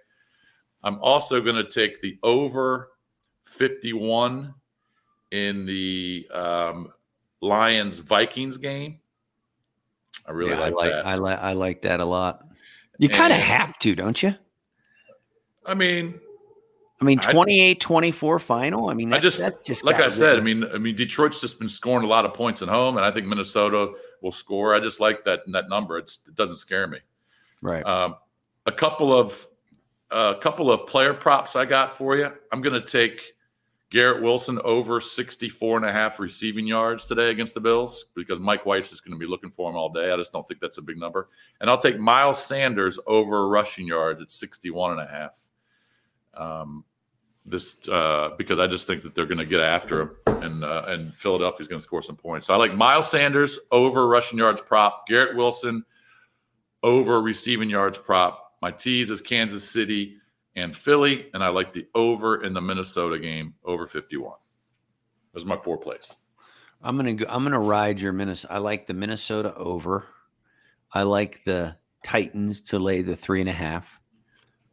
I'm 0.83 0.99
also 0.99 1.41
going 1.41 1.55
to 1.55 1.69
take 1.69 2.01
the 2.01 2.17
over 2.23 2.89
51 3.45 4.53
in 5.31 5.65
the 5.65 6.27
um, 6.33 6.91
Lions 7.41 7.99
Vikings 7.99 8.57
game. 8.57 8.99
I 10.25 10.31
really 10.31 10.51
Yeah, 10.51 10.59
like, 10.59 10.71
I 10.71 10.75
like 10.75 10.91
that. 10.91 11.05
I 11.05 11.15
like 11.15 11.39
I 11.39 11.53
like 11.53 11.81
that 11.83 11.99
a 11.99 12.05
lot. 12.05 12.43
You 12.97 13.09
kind 13.09 13.31
of 13.31 13.39
have 13.39 13.77
to, 13.79 13.95
don't 13.95 14.21
you? 14.21 14.33
I 15.65 15.73
mean, 15.73 16.19
I 16.99 17.05
mean, 17.05 17.19
I- 17.19 17.33
28-24 17.33 18.41
final. 18.41 18.89
I 18.89 18.93
mean, 18.93 19.13
I 19.13 19.19
just, 19.19 19.39
that's 19.39 19.57
just 19.65 19.83
like 19.83 19.99
I 19.99 20.09
said. 20.09 20.37
I 20.37 20.41
mean, 20.41 20.65
I 20.73 20.77
mean, 20.77 20.95
Detroit's 20.95 21.39
just 21.39 21.59
been 21.59 21.69
scoring 21.69 22.03
a 22.03 22.07
lot 22.07 22.25
of 22.25 22.33
points 22.33 22.61
at 22.61 22.69
home, 22.69 22.97
and 22.97 23.05
I 23.05 23.11
think 23.11 23.27
Minnesota 23.27 23.93
will 24.21 24.31
score. 24.31 24.73
I 24.73 24.79
just 24.79 24.99
like 24.99 25.23
that 25.25 25.41
that 25.51 25.69
number. 25.69 25.97
It's, 25.97 26.19
it 26.27 26.35
doesn't 26.35 26.57
scare 26.57 26.87
me. 26.87 26.99
right. 27.61 27.85
Um, 27.85 28.15
a 28.65 28.71
couple 28.71 29.13
of 29.17 29.47
a 30.11 30.35
couple 30.41 30.71
of 30.71 30.87
player 30.87 31.13
props 31.13 31.55
I 31.55 31.65
got 31.65 31.93
for 31.93 32.15
you. 32.15 32.31
I'm 32.51 32.61
going 32.61 32.79
to 32.81 32.85
take 32.85 33.33
Garrett 33.89 34.21
Wilson 34.21 34.59
over 34.63 34.99
64 34.99 35.77
and 35.77 35.85
a 35.85 35.91
half 35.91 36.19
receiving 36.19 36.67
yards 36.67 37.05
today 37.05 37.29
against 37.29 37.53
the 37.53 37.61
Bills 37.61 38.05
because 38.15 38.39
Mike 38.39 38.65
White's 38.65 38.89
just 38.89 39.05
going 39.05 39.17
to 39.17 39.19
be 39.19 39.29
looking 39.29 39.49
for 39.49 39.69
him 39.69 39.77
all 39.77 39.89
day. 39.89 40.11
I 40.11 40.17
just 40.17 40.33
don't 40.33 40.45
think 40.47 40.59
that's 40.59 40.77
a 40.77 40.81
big 40.81 40.97
number. 40.97 41.29
And 41.61 41.69
I'll 41.69 41.77
take 41.77 41.97
Miles 41.99 42.43
Sanders 42.43 42.99
over 43.07 43.47
rushing 43.47 43.87
yards 43.87 44.21
at 44.21 44.31
61 44.31 44.91
and 44.91 45.01
a 45.01 45.07
half. 45.07 45.39
Um, 46.37 46.83
this 47.47 47.87
uh, 47.87 48.31
because 48.37 48.59
I 48.59 48.67
just 48.67 48.87
think 48.87 49.03
that 49.03 49.15
they're 49.15 49.25
going 49.25 49.37
to 49.37 49.45
get 49.45 49.61
after 49.61 50.01
him, 50.01 50.11
and 50.27 50.63
uh, 50.63 50.83
and 50.87 51.13
Philadelphia's 51.13 51.67
going 51.67 51.79
to 51.79 51.83
score 51.83 52.01
some 52.01 52.17
points. 52.17 52.47
So 52.47 52.53
I 52.53 52.57
like 52.57 52.75
Miles 52.75 53.09
Sanders 53.09 53.57
over 53.71 54.07
rushing 54.07 54.37
yards 54.37 54.61
prop, 54.61 55.07
Garrett 55.07 55.35
Wilson 55.35 55.83
over 56.83 57.21
receiving 57.21 57.69
yards 57.69 57.97
prop. 57.97 58.53
My 58.61 58.71
tease 58.71 59.09
is 59.09 59.21
Kansas 59.21 59.67
City 59.67 60.17
and 60.55 60.75
Philly, 60.75 61.29
and 61.33 61.43
I 61.43 61.49
like 61.49 61.73
the 61.73 61.87
over 61.95 62.43
in 62.43 62.53
the 62.53 62.61
Minnesota 62.61 63.17
game 63.19 63.53
over 63.63 63.85
51. 63.85 64.33
Those 65.33 65.45
are 65.45 65.47
my 65.47 65.57
four 65.57 65.77
plays. 65.77 66.15
I'm 66.81 66.95
gonna 66.97 67.13
go. 67.13 67.25
I'm 67.29 67.43
gonna 67.43 67.59
ride 67.59 67.99
your 67.99 68.13
Minnesota. 68.13 68.53
I 68.53 68.57
like 68.57 68.87
the 68.87 68.93
Minnesota 68.93 69.55
over. 69.55 70.05
I 70.91 71.03
like 71.03 71.43
the 71.43 71.75
Titans 72.03 72.61
to 72.61 72.79
lay 72.79 73.01
the 73.01 73.15
three 73.15 73.39
and 73.39 73.49
a 73.49 73.53
half. 73.53 73.99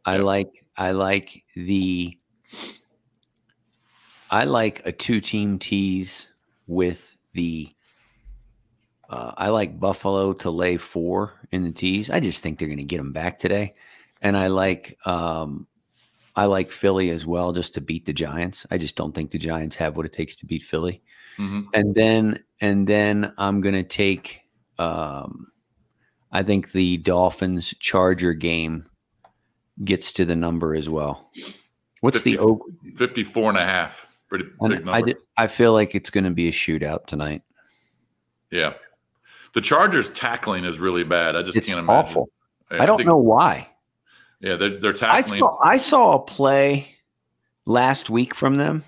I 0.05 0.17
like. 0.17 0.63
I 0.77 0.91
like 0.91 1.43
the. 1.55 2.17
I 4.31 4.43
like 4.45 4.81
a 4.85 4.91
two-team 4.91 5.59
tease 5.59 6.29
with 6.67 7.15
the. 7.33 7.69
Uh, 9.07 9.31
I 9.37 9.49
like 9.49 9.79
Buffalo 9.79 10.33
to 10.33 10.49
lay 10.49 10.77
four 10.77 11.33
in 11.51 11.63
the 11.63 11.71
tease. 11.71 12.09
I 12.09 12.19
just 12.19 12.41
think 12.41 12.57
they're 12.57 12.67
going 12.67 12.77
to 12.79 12.83
get 12.83 12.97
them 12.97 13.13
back 13.13 13.37
today, 13.37 13.75
and 14.21 14.35
I 14.35 14.47
like. 14.47 14.97
Um, 15.05 15.67
I 16.35 16.45
like 16.45 16.69
Philly 16.69 17.11
as 17.11 17.25
well, 17.25 17.53
just 17.53 17.75
to 17.75 17.81
beat 17.81 18.05
the 18.05 18.11
Giants. 18.13 18.65
I 18.69 18.77
just 18.77 18.97
don't 18.97 19.13
think 19.15 19.31
the 19.31 19.37
Giants 19.37 19.75
have 19.77 19.95
what 19.95 20.05
it 20.05 20.11
takes 20.11 20.35
to 20.37 20.45
beat 20.45 20.63
Philly 20.63 21.01
Mhm. 21.37 21.67
and 21.73 21.95
then 21.95 22.43
and 22.59 22.85
then 22.87 23.31
I'm 23.37 23.61
gonna 23.61 23.83
take 23.83 24.41
um 24.77 25.47
I 26.33 26.43
think 26.43 26.73
the 26.73 26.97
Dolphins 26.97 27.73
Charger 27.79 28.33
game 28.33 28.85
gets 29.83 30.13
to 30.13 30.25
the 30.25 30.35
number 30.35 30.73
as 30.75 30.89
well. 30.89 31.29
What's 32.01 32.21
the 32.21 32.33
50 32.33 32.37
over? 32.39 32.61
54 32.97 33.49
and 33.49 33.57
a 33.57 33.65
half. 33.65 34.05
Pretty 34.29 34.45
big 34.45 34.85
number. 34.85 34.91
I, 34.91 35.03
I 35.37 35.47
feel 35.47 35.73
like 35.73 35.95
it's 35.95 36.09
gonna 36.09 36.31
be 36.31 36.47
a 36.47 36.51
shootout 36.51 37.05
tonight. 37.07 37.41
yeah. 38.51 38.73
The 39.53 39.61
Chargers 39.61 40.09
tackling 40.09 40.65
is 40.65 40.79
really 40.79 41.03
bad. 41.05 41.37
I 41.37 41.41
just 41.41 41.57
It's 41.57 41.69
can't 41.69 41.79
imagine. 41.79 42.05
awful. 42.09 42.29
Yeah, 42.71 42.83
I 42.83 42.85
don't 42.85 42.97
think- 42.97 43.07
know 43.07 43.15
why. 43.17 43.69
Yeah, 44.41 44.57
they're, 44.57 44.77
they're 44.77 44.91
I 44.91 45.21
tackling. 45.21 45.39
saw 45.39 45.57
I 45.63 45.77
saw 45.77 46.13
a 46.15 46.19
play 46.19 46.93
last 47.65 48.09
week 48.09 48.35
from 48.35 48.55
them 48.57 48.83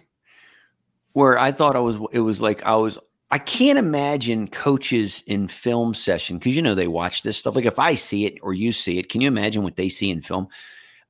where 1.13 1.39
I 1.39 1.51
thought 1.53 1.75
I 1.77 1.79
was 1.79 1.97
it 2.11 2.19
was 2.19 2.41
like 2.41 2.63
I 2.63 2.75
was 2.75 2.99
I 3.29 3.39
can't 3.39 3.77
imagine 3.77 4.47
coaches 4.47 5.23
in 5.27 5.47
film 5.49 5.93
session 5.93 6.37
because 6.37 6.55
you 6.55 6.61
know 6.61 6.75
they 6.75 6.87
watch 6.87 7.23
this 7.23 7.37
stuff. 7.37 7.55
Like 7.55 7.65
if 7.65 7.79
I 7.79 7.95
see 7.95 8.25
it 8.25 8.37
or 8.41 8.53
you 8.53 8.71
see 8.71 8.99
it, 8.99 9.09
can 9.09 9.19
you 9.21 9.27
imagine 9.27 9.63
what 9.63 9.75
they 9.75 9.89
see 9.89 10.09
in 10.09 10.21
film? 10.21 10.47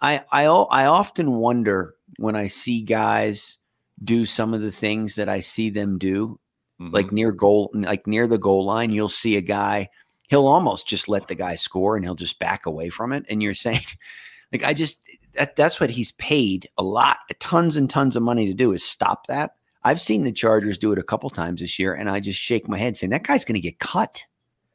I 0.01 0.23
I 0.31 0.45
I 0.45 0.85
often 0.85 1.33
wonder 1.33 1.95
when 2.17 2.35
I 2.35 2.47
see 2.47 2.81
guys 2.81 3.59
do 4.03 4.25
some 4.25 4.53
of 4.53 4.61
the 4.61 4.71
things 4.71 5.15
that 5.15 5.29
I 5.29 5.39
see 5.41 5.69
them 5.69 5.97
do, 5.97 6.39
Mhm. 6.79 6.93
like 6.93 7.11
near 7.11 7.31
goal, 7.31 7.69
like 7.73 8.07
near 8.07 8.27
the 8.27 8.37
goal 8.37 8.65
line. 8.65 8.91
You'll 8.91 9.09
see 9.09 9.35
a 9.37 9.41
guy. 9.41 9.89
He'll 10.29 10.47
almost 10.47 10.87
just 10.87 11.07
let 11.07 11.27
the 11.27 11.35
guy 11.35 11.55
score 11.55 11.95
and 11.95 12.03
he'll 12.05 12.15
just 12.15 12.39
back 12.39 12.65
away 12.65 12.89
from 12.89 13.13
it. 13.13 13.25
And 13.29 13.41
you're 13.43 13.53
saying, 13.53 13.81
like, 14.51 14.63
I 14.63 14.73
just 14.73 15.03
that 15.33 15.55
that's 15.55 15.79
what 15.79 15.91
he's 15.91 16.13
paid 16.13 16.67
a 16.79 16.83
lot, 16.83 17.17
tons 17.39 17.77
and 17.77 17.89
tons 17.89 18.15
of 18.15 18.23
money 18.23 18.47
to 18.47 18.53
do 18.53 18.71
is 18.71 18.83
stop 18.83 19.27
that. 19.27 19.51
I've 19.83 20.01
seen 20.01 20.23
the 20.23 20.31
Chargers 20.31 20.77
do 20.77 20.91
it 20.91 20.99
a 20.99 21.03
couple 21.03 21.29
times 21.29 21.61
this 21.61 21.77
year, 21.79 21.93
and 21.93 22.09
I 22.09 22.19
just 22.19 22.39
shake 22.39 22.67
my 22.67 22.77
head 22.77 22.97
saying 22.97 23.11
that 23.11 23.23
guy's 23.23 23.45
going 23.45 23.55
to 23.55 23.61
get 23.61 23.79
cut. 23.79 24.23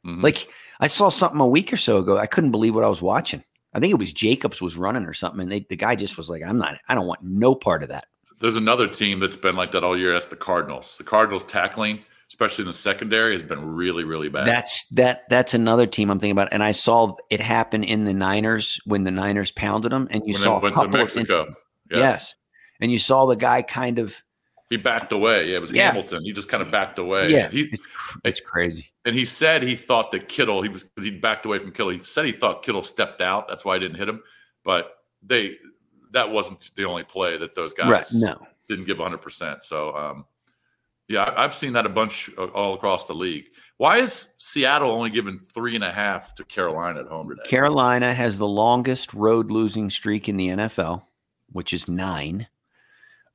Mhm. 0.05 0.21
Like 0.23 0.47
I 0.79 0.87
saw 0.87 1.09
something 1.09 1.39
a 1.39 1.47
week 1.47 1.71
or 1.71 1.77
so 1.77 1.97
ago. 1.97 2.17
I 2.17 2.25
couldn't 2.25 2.51
believe 2.51 2.75
what 2.75 2.83
I 2.83 2.89
was 2.89 3.01
watching. 3.01 3.43
I 3.73 3.79
think 3.79 3.91
it 3.91 3.97
was 3.99 4.13
Jacobs 4.13 4.61
was 4.61 4.77
running 4.77 5.05
or 5.05 5.13
something, 5.13 5.41
and 5.41 5.51
they, 5.51 5.65
the 5.69 5.75
guy 5.75 5.95
just 5.95 6.17
was 6.17 6.29
like, 6.29 6.43
"I'm 6.43 6.57
not. 6.57 6.77
I 6.87 6.95
don't 6.95 7.07
want 7.07 7.23
no 7.23 7.55
part 7.55 7.83
of 7.83 7.89
that." 7.89 8.05
There's 8.39 8.55
another 8.57 8.87
team 8.87 9.19
that's 9.19 9.37
been 9.37 9.55
like 9.55 9.71
that 9.71 9.83
all 9.83 9.97
year. 9.97 10.11
That's 10.13 10.27
the 10.27 10.35
Cardinals. 10.35 10.95
The 10.97 11.03
Cardinals 11.05 11.43
tackling, 11.45 11.99
especially 12.29 12.63
in 12.63 12.67
the 12.67 12.73
secondary, 12.73 13.31
has 13.33 13.43
been 13.43 13.65
really, 13.65 14.03
really 14.03 14.27
bad. 14.29 14.45
That's 14.45 14.85
that. 14.87 15.23
That's 15.29 15.53
another 15.53 15.87
team 15.87 16.09
I'm 16.11 16.19
thinking 16.19 16.33
about, 16.33 16.49
and 16.51 16.63
I 16.63 16.73
saw 16.73 17.15
it 17.29 17.39
happen 17.39 17.83
in 17.83 18.03
the 18.03 18.13
Niners 18.13 18.79
when 18.85 19.05
the 19.05 19.11
Niners 19.11 19.51
pounded 19.51 19.91
them, 19.91 20.07
and 20.11 20.21
you 20.25 20.33
when 20.33 20.41
saw 20.43 20.53
they 20.55 20.57
a 20.57 20.59
went 20.63 20.75
to 20.75 20.81
couple 20.81 20.95
of 20.95 21.01
Mexico. 21.01 21.45
yes. 21.89 21.99
Yes. 21.99 22.35
and 22.81 22.91
you 22.91 22.99
saw 22.99 23.25
the 23.25 23.35
guy 23.37 23.61
kind 23.61 23.97
of 23.99 24.21
He 24.69 24.77
backed 24.77 25.11
away. 25.11 25.49
Yeah, 25.49 25.57
it 25.57 25.61
was 25.61 25.71
Yeah. 25.71 25.87
Hamilton. 25.87 26.23
He 26.23 26.31
just 26.31 26.49
kind 26.49 26.63
of 26.63 26.71
backed 26.71 26.97
away. 26.99 27.29
yeah. 27.31 27.49
He's, 27.49 27.71
it's, 27.73 27.87
it's 28.23 28.39
crazy. 28.39 28.87
and 29.05 29.15
he 29.15 29.25
said 29.25 29.61
he 29.61 29.75
thought 29.75 30.11
that 30.11 30.29
Kittle, 30.29 30.61
he 30.61 30.69
was 30.69 30.83
because 30.83 31.05
he 31.05 31.11
backed 31.11 31.45
away 31.45 31.59
from 31.59 31.71
Kittle. 31.71 31.91
He 31.91 31.99
said 31.99 32.25
he 32.25 32.31
thought 32.31 32.63
Kittle 32.63 32.81
stepped 32.81 33.21
out. 33.21 33.47
That's 33.47 33.63
why 33.65 33.75
he 33.75 33.79
didn't 33.81 33.97
hit 33.97 34.09
him. 34.09 34.21
But 34.63 34.95
they 35.21 35.57
that 36.11 36.29
wasn't 36.29 36.71
the 36.75 36.85
only 36.85 37.03
play 37.03 37.37
that 37.37 37.55
those 37.55 37.73
guys 37.73 37.89
Right? 37.89 38.05
No, 38.13 38.37
didn't 38.67 38.85
give 38.85 38.97
100%. 38.97 39.63
So, 39.63 39.95
um, 39.95 40.25
yeah, 41.07 41.33
I've 41.35 41.53
seen 41.55 41.73
that 41.73 41.85
a 41.85 41.89
bunch 41.89 42.29
uh, 42.37 42.45
all 42.47 42.75
across 42.75 43.07
the 43.07 43.13
league. 43.15 43.45
Why 43.77 43.97
is 43.97 44.35
Seattle 44.37 44.91
only 44.91 45.09
giving 45.09 45.37
three 45.37 45.75
and 45.75 45.83
a 45.83 45.91
half 45.91 46.35
to 46.35 46.45
Carolina 46.45 47.01
at 47.01 47.07
home 47.07 47.29
today? 47.29 47.41
Carolina 47.45 48.13
has 48.13 48.37
the 48.37 48.47
longest 48.47 49.13
road 49.13 49.51
losing 49.51 49.89
streak 49.89 50.29
in 50.29 50.37
the 50.37 50.49
NFL, 50.49 51.01
which 51.51 51.73
is 51.73 51.89
nine. 51.89 52.47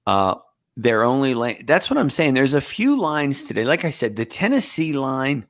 Uh, 0.06 0.36
they're 0.78 1.02
only 1.02 1.34
la- 1.34 1.54
that's 1.64 1.90
what 1.90 1.98
I'm 1.98 2.08
saying. 2.08 2.34
There's 2.34 2.54
a 2.54 2.60
few 2.60 2.96
lines 2.96 3.42
today. 3.42 3.64
Like 3.64 3.84
I 3.84 3.90
said, 3.90 4.14
the 4.16 4.24
Tennessee 4.24 4.92
line, 4.92 5.44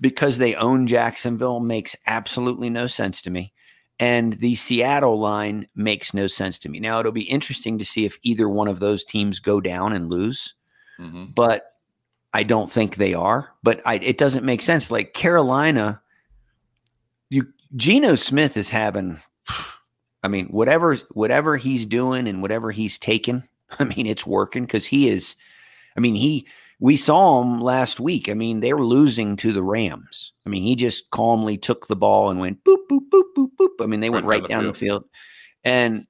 because 0.00 0.36
they 0.36 0.56
own 0.56 0.88
Jacksonville, 0.88 1.60
makes 1.60 1.94
absolutely 2.06 2.68
no 2.68 2.88
sense 2.88 3.22
to 3.22 3.30
me. 3.30 3.52
And 4.00 4.32
the 4.34 4.56
Seattle 4.56 5.20
line 5.20 5.68
makes 5.76 6.12
no 6.12 6.26
sense 6.26 6.58
to 6.58 6.68
me. 6.68 6.80
Now, 6.80 6.98
it'll 6.98 7.12
be 7.12 7.22
interesting 7.22 7.78
to 7.78 7.84
see 7.84 8.04
if 8.04 8.18
either 8.22 8.48
one 8.48 8.66
of 8.66 8.80
those 8.80 9.04
teams 9.04 9.38
go 9.38 9.60
down 9.60 9.92
and 9.92 10.10
lose, 10.10 10.54
Mhm. 10.98 11.32
but 11.36 11.76
I 12.34 12.42
don't 12.42 12.70
think 12.70 12.96
they 12.96 13.14
are. 13.14 13.52
But 13.62 13.80
I, 13.86 13.96
it 13.96 14.18
doesn't 14.18 14.44
make 14.44 14.60
sense. 14.62 14.90
Like 14.90 15.14
Carolina, 15.14 16.02
you 17.30 17.52
Geno 17.76 18.16
Smith 18.16 18.56
is 18.56 18.70
having, 18.70 19.18
I 20.24 20.28
mean, 20.28 20.46
whatever 20.46 20.96
whatever 21.12 21.56
he's 21.56 21.86
doing 21.86 22.26
and 22.26 22.42
whatever 22.42 22.72
he's 22.72 22.98
taken, 22.98 23.44
I 23.78 23.84
mean, 23.84 24.06
it's 24.06 24.26
working 24.26 24.64
because 24.64 24.86
he 24.86 25.08
is. 25.08 25.36
I 25.96 26.00
mean, 26.00 26.14
he 26.14 26.46
we 26.80 26.96
saw 26.96 27.40
him 27.40 27.60
last 27.60 28.00
week. 28.00 28.28
I 28.28 28.34
mean, 28.34 28.60
they 28.60 28.72
were 28.72 28.84
losing 28.84 29.36
to 29.36 29.52
the 29.52 29.62
Rams. 29.62 30.32
I 30.44 30.48
mean, 30.48 30.62
he 30.62 30.74
just 30.74 31.10
calmly 31.10 31.56
took 31.56 31.86
the 31.86 31.96
ball 31.96 32.30
and 32.30 32.40
went 32.40 32.64
boop 32.64 32.88
boop 32.90 33.08
boop 33.10 33.24
boop 33.36 33.50
boop. 33.58 33.68
I 33.80 33.86
mean, 33.86 34.00
they 34.00 34.10
went 34.10 34.26
Right 34.26 34.40
right 34.40 34.48
down 34.48 34.62
down 34.62 34.66
the 34.66 34.72
the 34.72 34.78
field, 34.78 35.04
and 35.64 36.06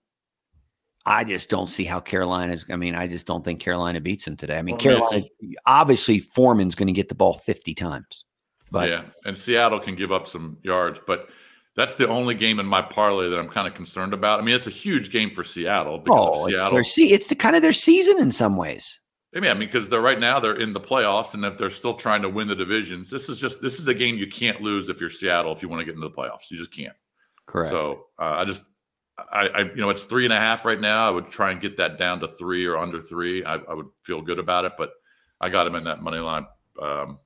I 1.05 1.25
just 1.25 1.51
don't 1.51 1.69
see 1.69 1.85
how 1.85 2.01
Carolina's. 2.01 2.65
I 2.71 2.77
mean, 2.77 2.95
I 2.95 3.07
just 3.07 3.27
don't 3.27 3.45
think 3.45 3.61
Carolina 3.61 4.01
beats 4.01 4.25
them 4.25 4.37
today. 4.37 4.59
I 4.59 4.63
mean, 4.63 4.77
Well, 4.77 4.81
Carolina 4.81 5.25
obviously 5.67 6.21
Foreman's 6.21 6.75
going 6.75 6.87
to 6.87 6.93
get 6.93 7.09
the 7.09 7.15
ball 7.15 7.35
50 7.35 7.75
times. 7.75 8.25
But 8.71 8.89
yeah, 8.89 9.03
and 9.27 9.37
Seattle 9.37 9.79
can 9.81 9.95
give 9.95 10.13
up 10.13 10.27
some 10.27 10.57
yards, 10.63 11.01
but 11.07 11.29
that's 11.75 11.95
the 11.95 12.09
only 12.09 12.35
game 12.35 12.61
in 12.61 12.67
my 12.67 12.83
parlay 12.83 13.31
that 13.31 13.39
I'm 13.39 13.49
kind 13.49 13.67
of 13.67 13.75
concerned 13.75 14.13
about. 14.13 14.41
I 14.41 14.43
mean, 14.43 14.55
it's 14.55 14.67
a 14.67 14.71
huge 14.71 15.11
game 15.11 15.31
for 15.31 15.43
Seattle 15.43 15.99
because 15.99 16.21
oh, 16.21 16.45
of 16.45 16.49
it's 16.49 16.59
Seattle. 16.59 16.75
their 16.75 16.85
se- 16.85 17.13
it's 17.13 17.27
the 17.29 17.35
kind 17.35 17.57
of 17.57 17.63
their 17.63 17.73
season 17.73 18.19
in 18.19 18.31
some 18.31 18.57
ways. 18.57 19.01
I 19.35 19.41
mean, 19.41 19.59
because 19.59 19.89
they're 19.89 20.03
right 20.03 20.21
now 20.21 20.39
they're 20.39 20.57
in 20.57 20.75
the 20.75 20.81
playoffs, 20.81 21.33
and 21.33 21.43
if 21.45 21.57
they're 21.57 21.71
still 21.71 21.95
trying 21.95 22.21
to 22.23 22.29
win 22.29 22.49
the 22.49 22.55
divisions, 22.55 23.09
this 23.09 23.31
is 23.31 23.41
just 23.41 23.63
this 23.63 23.81
is 23.81 23.89
a 23.89 23.95
game 23.95 24.17
you 24.17 24.27
can't 24.27 24.61
lose 24.61 24.91
if 24.91 25.01
you're 25.01 25.09
Seattle 25.09 25.53
if 25.53 25.63
you 25.63 25.71
want 25.71 25.81
to 25.81 25.87
get 25.87 25.95
into 25.95 26.07
the 26.07 26.15
playoffs. 26.15 26.51
You 26.51 26.59
just 26.59 26.73
can't. 26.73 26.95
Correct. 27.47 27.71
So 27.71 28.07
uh, 28.19 28.35
I 28.37 28.45
just, 28.45 28.65
I, 29.19 29.49
I, 29.49 29.61
you 29.61 29.77
know, 29.77 29.89
it's 29.89 30.05
three 30.05 30.25
and 30.25 30.35
a 30.35 30.39
half 30.39 30.67
right 30.67 30.81
now. 30.81 31.07
I 31.07 31.11
would 31.11 31.31
try 31.31 31.51
and 31.51 31.61
get 31.61 31.79
that 31.79 31.99
down 31.99 32.21
to 32.21 32.29
three 32.29 32.67
or 32.67 32.77
under 32.77 33.01
three. 33.01 33.43
I, 33.45 33.55
I 33.55 33.75
would 33.75 33.89
feel 34.03 34.21
good 34.21 34.39
about 34.39 34.67
it, 34.67 34.73
but 34.77 34.91
I 35.41 35.49
got 35.49 35.67
him 35.67 35.77
in 35.77 35.85
that 35.85 36.03
money 36.03 36.19
line 36.19 36.47
um, 36.81 37.19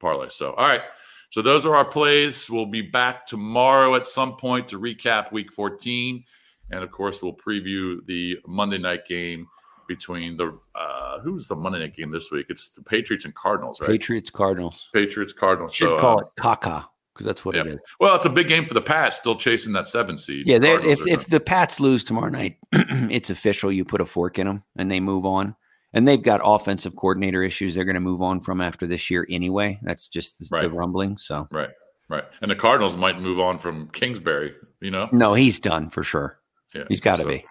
parlay. 0.00 0.30
So 0.30 0.54
all 0.54 0.66
right. 0.66 0.82
So 1.32 1.40
those 1.40 1.64
are 1.64 1.74
our 1.74 1.84
plays. 1.86 2.50
We'll 2.50 2.66
be 2.66 2.82
back 2.82 3.26
tomorrow 3.26 3.94
at 3.94 4.06
some 4.06 4.36
point 4.36 4.68
to 4.68 4.78
recap 4.78 5.32
Week 5.32 5.50
14, 5.50 6.22
and 6.70 6.84
of 6.84 6.90
course 6.90 7.22
we'll 7.22 7.32
preview 7.32 8.04
the 8.04 8.36
Monday 8.46 8.76
night 8.76 9.06
game 9.06 9.48
between 9.88 10.36
the 10.36 10.58
uh, 10.74 11.20
who's 11.20 11.48
the 11.48 11.56
Monday 11.56 11.78
night 11.78 11.96
game 11.96 12.10
this 12.10 12.30
week? 12.30 12.48
It's 12.50 12.68
the 12.72 12.82
Patriots 12.82 13.24
and 13.24 13.34
Cardinals, 13.34 13.80
right? 13.80 13.88
Patriots 13.88 14.28
Cardinals. 14.28 14.90
Patriots 14.92 15.32
Cardinals. 15.32 15.72
Should 15.72 15.88
so, 15.88 16.00
call 16.00 16.18
uh, 16.18 16.20
it 16.20 16.26
Kaka 16.36 16.86
because 17.14 17.24
that's 17.24 17.46
what 17.46 17.56
it 17.56 17.64
yeah. 17.66 17.72
is. 17.72 17.80
Well, 17.98 18.14
it's 18.14 18.26
a 18.26 18.30
big 18.30 18.48
game 18.48 18.66
for 18.66 18.74
the 18.74 18.82
Pats, 18.82 19.16
still 19.16 19.36
chasing 19.36 19.72
that 19.72 19.88
seven 19.88 20.18
seed. 20.18 20.44
Yeah, 20.44 20.58
if 20.62 21.06
if 21.06 21.28
the 21.28 21.40
Pats 21.40 21.80
lose 21.80 22.04
tomorrow 22.04 22.28
night, 22.28 22.58
it's 22.72 23.30
official. 23.30 23.72
You 23.72 23.86
put 23.86 24.02
a 24.02 24.06
fork 24.06 24.38
in 24.38 24.46
them, 24.46 24.62
and 24.76 24.90
they 24.90 25.00
move 25.00 25.24
on. 25.24 25.56
And 25.94 26.08
they've 26.08 26.22
got 26.22 26.40
offensive 26.42 26.96
coordinator 26.96 27.42
issues. 27.42 27.74
They're 27.74 27.84
going 27.84 27.94
to 27.94 28.00
move 28.00 28.22
on 28.22 28.40
from 28.40 28.60
after 28.60 28.86
this 28.86 29.10
year 29.10 29.26
anyway. 29.30 29.78
That's 29.82 30.08
just 30.08 30.38
the, 30.38 30.60
the 30.62 30.70
rumbling. 30.70 31.18
So 31.18 31.46
Right, 31.50 31.68
right. 32.08 32.24
And 32.40 32.50
the 32.50 32.56
Cardinals 32.56 32.96
might 32.96 33.20
move 33.20 33.38
on 33.38 33.58
from 33.58 33.88
Kingsbury, 33.92 34.54
you 34.80 34.90
know? 34.90 35.08
no, 35.12 35.34
he's 35.34 35.60
done 35.60 35.90
for 35.90 36.02
sure. 36.02 36.38
Yeah. 36.74 36.84
He's 36.88 37.00
got 37.00 37.16
to 37.16 37.22
so- 37.22 37.28
be. 37.28 37.44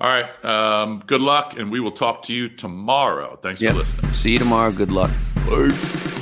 All 0.00 0.08
right. 0.10 0.44
Um, 0.44 1.02
good 1.06 1.20
luck, 1.20 1.56
and 1.56 1.70
we 1.70 1.78
will 1.78 1.92
talk 1.92 2.24
to 2.24 2.34
you 2.34 2.48
tomorrow. 2.48 3.36
Thanks 3.40 3.60
Yep. 3.60 3.72
for 3.72 3.78
listening. 3.78 4.12
See 4.12 4.32
you 4.32 4.38
tomorrow. 4.40 4.72
Good 4.72 4.90
luck. 4.90 5.10